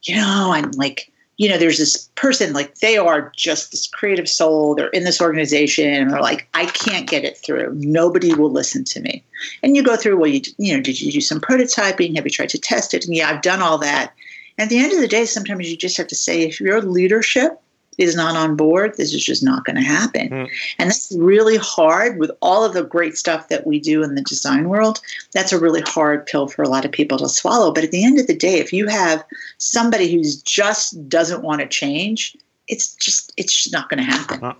You 0.04 0.16
know, 0.16 0.52
I'm 0.52 0.70
like, 0.72 1.10
you 1.38 1.48
know, 1.48 1.58
there's 1.58 1.78
this 1.78 2.08
person 2.14 2.52
like 2.52 2.76
they 2.76 2.96
are 2.96 3.32
just 3.36 3.72
this 3.72 3.88
creative 3.88 4.28
soul. 4.28 4.76
They're 4.76 4.90
in 4.90 5.02
this 5.02 5.20
organization, 5.20 5.92
and 5.92 6.10
they're 6.12 6.20
like, 6.20 6.48
I 6.54 6.66
can't 6.66 7.08
get 7.08 7.24
it 7.24 7.36
through. 7.36 7.74
Nobody 7.74 8.32
will 8.32 8.50
listen 8.50 8.84
to 8.84 9.00
me. 9.00 9.24
And 9.64 9.76
you 9.76 9.82
go 9.82 9.96
through, 9.96 10.18
well, 10.18 10.30
you 10.30 10.40
you 10.58 10.72
know, 10.72 10.80
did 10.80 11.00
you 11.00 11.10
do 11.10 11.20
some 11.20 11.40
prototyping? 11.40 12.14
Have 12.14 12.24
you 12.24 12.30
tried 12.30 12.50
to 12.50 12.58
test 12.58 12.94
it? 12.94 13.04
And 13.04 13.16
yeah, 13.16 13.28
I've 13.28 13.42
done 13.42 13.60
all 13.60 13.78
that. 13.78 14.14
At 14.58 14.68
the 14.68 14.78
end 14.78 14.92
of 14.92 15.00
the 15.00 15.08
day, 15.08 15.24
sometimes 15.24 15.68
you 15.68 15.76
just 15.76 15.96
have 15.96 16.06
to 16.08 16.14
say, 16.14 16.42
if 16.42 16.60
your 16.60 16.80
leadership 16.80 17.60
is 17.98 18.16
not 18.16 18.36
on 18.36 18.56
board, 18.56 18.94
this 18.96 19.12
is 19.12 19.24
just 19.24 19.42
not 19.42 19.64
going 19.64 19.76
to 19.76 19.82
happen. 19.82 20.28
Mm. 20.28 20.48
And 20.78 20.90
that's 20.90 21.12
really 21.18 21.58
hard 21.58 22.18
with 22.18 22.30
all 22.40 22.64
of 22.64 22.72
the 22.72 22.82
great 22.82 23.16
stuff 23.16 23.48
that 23.48 23.66
we 23.66 23.78
do 23.78 24.02
in 24.02 24.14
the 24.14 24.22
design 24.22 24.68
world. 24.68 25.00
That's 25.32 25.52
a 25.52 25.58
really 25.58 25.82
hard 25.82 26.26
pill 26.26 26.48
for 26.48 26.62
a 26.62 26.68
lot 26.68 26.84
of 26.84 26.92
people 26.92 27.18
to 27.18 27.28
swallow. 27.28 27.72
But 27.72 27.84
at 27.84 27.90
the 27.90 28.04
end 28.04 28.18
of 28.18 28.26
the 28.26 28.36
day, 28.36 28.58
if 28.58 28.72
you 28.72 28.86
have 28.88 29.24
somebody 29.58 30.10
who 30.12 30.22
just 30.44 31.08
doesn't 31.08 31.42
want 31.42 31.60
to 31.60 31.68
change, 31.68 32.36
it's 32.68 32.94
just 32.96 33.32
it's 33.36 33.54
just 33.54 33.72
not 33.72 33.88
going 33.88 33.98
to 33.98 34.10
happen. 34.10 34.54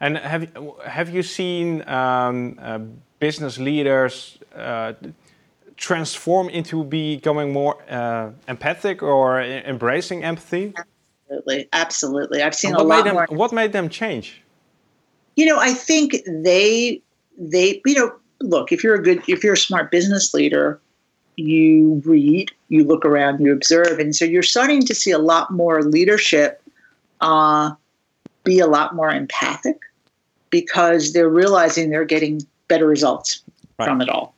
And 0.00 0.18
have 0.18 0.48
have 0.84 1.08
you 1.08 1.22
seen 1.22 1.88
um, 1.88 2.58
uh, 2.60 2.80
business 3.20 3.58
leaders 3.58 4.38
uh, 4.54 4.92
transform 5.76 6.48
into 6.50 6.84
becoming 6.84 7.52
more 7.52 7.76
uh, 7.88 8.30
empathic 8.48 9.02
or 9.02 9.40
embracing 9.40 10.22
empathy? 10.22 10.74
Absolutely, 11.34 11.68
absolutely. 11.72 12.42
I've 12.42 12.54
seen 12.54 12.74
a 12.74 12.82
lot 12.82 13.04
them, 13.04 13.14
more. 13.14 13.26
What 13.30 13.52
made 13.52 13.72
them 13.72 13.88
change? 13.88 14.40
You 15.36 15.46
know, 15.46 15.58
I 15.58 15.74
think 15.74 16.16
they 16.26 17.00
they 17.36 17.82
you 17.84 17.94
know 17.94 18.12
look 18.40 18.72
if 18.72 18.84
you're 18.84 18.94
a 18.94 19.02
good 19.02 19.22
if 19.28 19.42
you're 19.42 19.54
a 19.54 19.58
smart 19.58 19.90
business 19.90 20.32
leader, 20.34 20.80
you 21.36 22.02
read, 22.04 22.52
you 22.68 22.84
look 22.84 23.04
around, 23.04 23.40
you 23.40 23.52
observe, 23.52 23.98
and 23.98 24.14
so 24.14 24.24
you're 24.24 24.42
starting 24.42 24.84
to 24.86 24.94
see 24.94 25.10
a 25.10 25.18
lot 25.18 25.50
more 25.50 25.82
leadership 25.82 26.62
uh, 27.20 27.72
be 28.44 28.60
a 28.60 28.66
lot 28.66 28.94
more 28.94 29.10
empathic. 29.10 29.78
because 30.50 31.12
they're 31.12 31.28
realizing 31.28 31.90
they're 31.90 32.04
getting 32.04 32.40
better 32.68 32.86
results 32.86 33.42
right. 33.76 33.88
from 33.88 34.00
it 34.00 34.08
all. 34.08 34.34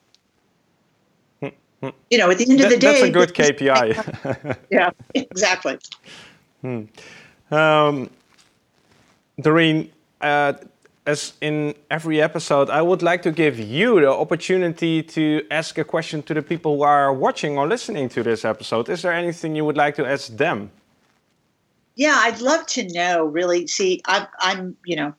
You 2.10 2.16
know, 2.18 2.30
at 2.30 2.38
the 2.38 2.50
end 2.50 2.60
of 2.62 2.70
the 2.70 2.78
day, 2.78 3.00
that's 3.00 3.02
a 3.02 3.10
good 3.10 3.34
KPI. 3.34 4.56
yeah, 4.70 4.90
exactly. 5.14 5.78
Um, 7.50 8.10
Doreen, 9.40 9.92
uh, 10.20 10.54
as 11.06 11.34
in 11.40 11.74
every 11.90 12.20
episode, 12.20 12.68
I 12.68 12.82
would 12.82 13.02
like 13.02 13.22
to 13.22 13.30
give 13.30 13.58
you 13.58 14.00
the 14.00 14.10
opportunity 14.10 15.02
to 15.02 15.46
ask 15.50 15.78
a 15.78 15.84
question 15.84 16.22
to 16.24 16.34
the 16.34 16.42
people 16.42 16.78
who 16.78 16.82
are 16.82 17.12
watching 17.12 17.56
or 17.56 17.68
listening 17.68 18.08
to 18.10 18.22
this 18.22 18.44
episode. 18.44 18.88
Is 18.88 19.02
there 19.02 19.12
anything 19.12 19.54
you 19.54 19.64
would 19.64 19.76
like 19.76 19.94
to 19.96 20.06
ask 20.06 20.36
them? 20.36 20.70
Yeah, 21.94 22.16
I'd 22.18 22.40
love 22.40 22.66
to 22.66 22.86
know. 22.88 23.24
Really, 23.24 23.66
see, 23.68 24.02
I'm, 24.06 24.26
I'm 24.40 24.76
you 24.84 24.96
know, 24.96 25.14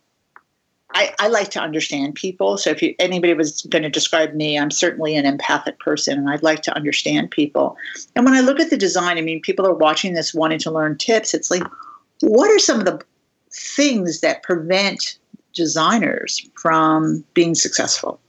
I, 0.97 1.13
I 1.19 1.27
like 1.27 1.51
to 1.51 1.60
understand 1.60 2.15
people. 2.15 2.57
So 2.57 2.71
if 2.71 2.81
you, 2.81 2.95
anybody 2.97 3.36
was 3.36 3.62
going 3.69 3.83
to 3.83 3.89
describe 3.89 4.33
me, 4.33 4.57
I'm 4.57 4.71
certainly 4.71 5.15
an 5.15 5.27
empathic 5.27 5.77
person, 5.77 6.17
and 6.17 6.27
I'd 6.27 6.41
like 6.41 6.63
to 6.63 6.75
understand 6.75 7.29
people. 7.29 7.77
And 8.15 8.25
when 8.25 8.33
I 8.33 8.39
look 8.39 8.60
at 8.60 8.71
the 8.71 8.77
design, 8.77 9.19
I 9.19 9.21
mean, 9.21 9.39
people 9.39 9.67
are 9.67 9.75
watching 9.75 10.15
this 10.15 10.33
wanting 10.33 10.57
to 10.60 10.71
learn 10.71 10.97
tips. 10.97 11.36
It's 11.36 11.51
like, 11.51 11.62
what 12.21 12.49
are 12.49 12.57
some 12.57 12.79
of 12.79 12.86
the 12.86 12.99
things 13.53 14.21
that 14.21 14.41
prevent 14.41 15.19
designers 15.53 16.49
from 16.55 17.23
being 17.36 17.53
successful? 17.53 18.19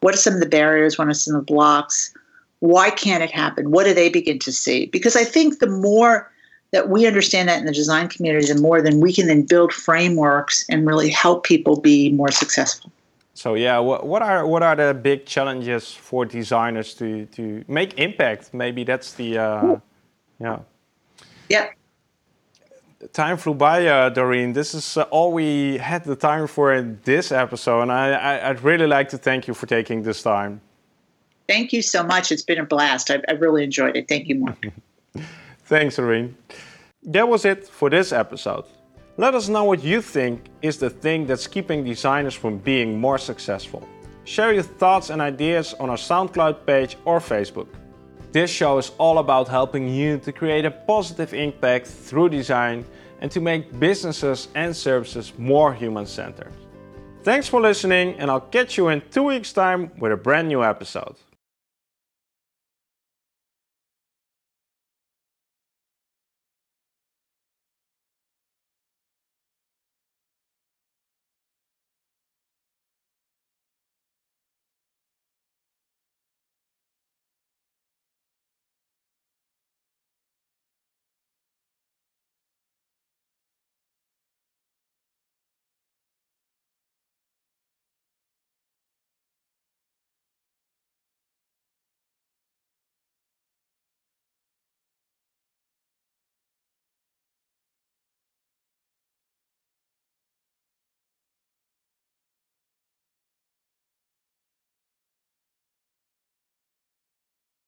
What 0.00 0.12
are 0.12 0.18
some 0.18 0.34
of 0.34 0.40
the 0.40 0.46
barriers? 0.46 0.98
What 0.98 1.06
are 1.06 1.14
some 1.14 1.36
of 1.36 1.46
the 1.46 1.52
blocks? 1.52 2.12
Why 2.58 2.90
can't 2.90 3.22
it 3.22 3.30
happen? 3.30 3.70
What 3.70 3.84
do 3.84 3.94
they 3.94 4.08
begin 4.08 4.40
to 4.40 4.52
see? 4.52 4.86
Because 4.86 5.14
I 5.14 5.22
think 5.22 5.60
the 5.60 5.68
more 5.68 6.28
that 6.76 6.88
we 6.90 7.06
understand 7.06 7.48
that 7.48 7.58
in 7.58 7.66
the 7.66 7.72
design 7.72 8.08
community, 8.08 8.52
the 8.52 8.60
more 8.60 8.82
then 8.82 9.00
we 9.00 9.12
can 9.12 9.26
then 9.26 9.42
build 9.42 9.72
frameworks 9.72 10.64
and 10.68 10.86
really 10.86 11.08
help 11.08 11.44
people 11.44 11.80
be 11.80 12.12
more 12.12 12.30
successful. 12.30 12.92
So 13.32 13.54
yeah, 13.54 13.78
what, 13.78 14.06
what 14.06 14.22
are 14.22 14.46
what 14.46 14.62
are 14.62 14.76
the 14.76 14.92
big 14.94 15.26
challenges 15.26 15.92
for 15.92 16.24
designers 16.24 16.94
to 16.94 17.26
to 17.36 17.64
make 17.66 17.98
impact? 17.98 18.52
Maybe 18.52 18.84
that's 18.84 19.14
the 19.14 19.38
uh, 19.38 19.76
yeah. 20.38 20.58
Yeah 21.48 21.66
time 23.12 23.36
flew 23.36 23.54
by, 23.54 23.86
uh, 23.86 24.08
Doreen. 24.08 24.52
This 24.52 24.74
is 24.74 24.96
uh, 24.96 25.02
all 25.10 25.32
we 25.32 25.78
had 25.78 26.04
the 26.04 26.16
time 26.16 26.46
for 26.46 26.72
in 26.72 26.98
this 27.04 27.30
episode, 27.30 27.82
and 27.82 27.92
I, 27.92 28.38
I, 28.38 28.48
would 28.48 28.62
really 28.62 28.86
like 28.86 29.08
to 29.10 29.18
thank 29.18 29.46
you 29.46 29.54
for 29.54 29.66
taking 29.66 30.02
this 30.02 30.22
time. 30.22 30.60
Thank 31.48 31.72
you 31.72 31.82
so 31.82 32.02
much. 32.02 32.32
It's 32.32 32.42
been 32.42 32.58
a 32.58 32.64
blast. 32.64 33.10
I, 33.10 33.20
I 33.28 33.32
really 33.32 33.62
enjoyed 33.62 33.96
it. 33.96 34.08
Thank 34.08 34.28
you, 34.28 34.36
Marc. 34.36 34.66
Thanks, 35.64 35.96
Doreen. 35.96 36.36
That 37.06 37.28
was 37.28 37.44
it 37.44 37.68
for 37.68 37.88
this 37.88 38.10
episode. 38.10 38.64
Let 39.16 39.36
us 39.36 39.48
know 39.48 39.62
what 39.62 39.84
you 39.84 40.02
think 40.02 40.46
is 40.60 40.76
the 40.78 40.90
thing 40.90 41.24
that's 41.24 41.46
keeping 41.46 41.84
designers 41.84 42.34
from 42.34 42.58
being 42.58 42.98
more 42.98 43.16
successful. 43.16 43.86
Share 44.24 44.52
your 44.52 44.64
thoughts 44.64 45.10
and 45.10 45.22
ideas 45.22 45.72
on 45.74 45.88
our 45.88 45.96
SoundCloud 45.96 46.66
page 46.66 46.96
or 47.04 47.20
Facebook. 47.20 47.68
This 48.32 48.50
show 48.50 48.78
is 48.78 48.90
all 48.98 49.18
about 49.18 49.46
helping 49.46 49.88
you 49.88 50.18
to 50.18 50.32
create 50.32 50.64
a 50.64 50.70
positive 50.72 51.32
impact 51.32 51.86
through 51.86 52.30
design 52.30 52.84
and 53.20 53.30
to 53.30 53.40
make 53.40 53.78
businesses 53.78 54.48
and 54.56 54.74
services 54.74 55.32
more 55.38 55.72
human 55.72 56.06
centered. 56.06 56.52
Thanks 57.22 57.46
for 57.46 57.60
listening, 57.60 58.16
and 58.18 58.32
I'll 58.32 58.40
catch 58.40 58.76
you 58.76 58.88
in 58.88 59.00
two 59.12 59.22
weeks' 59.22 59.52
time 59.52 59.92
with 60.00 60.10
a 60.10 60.16
brand 60.16 60.48
new 60.48 60.64
episode. 60.64 61.14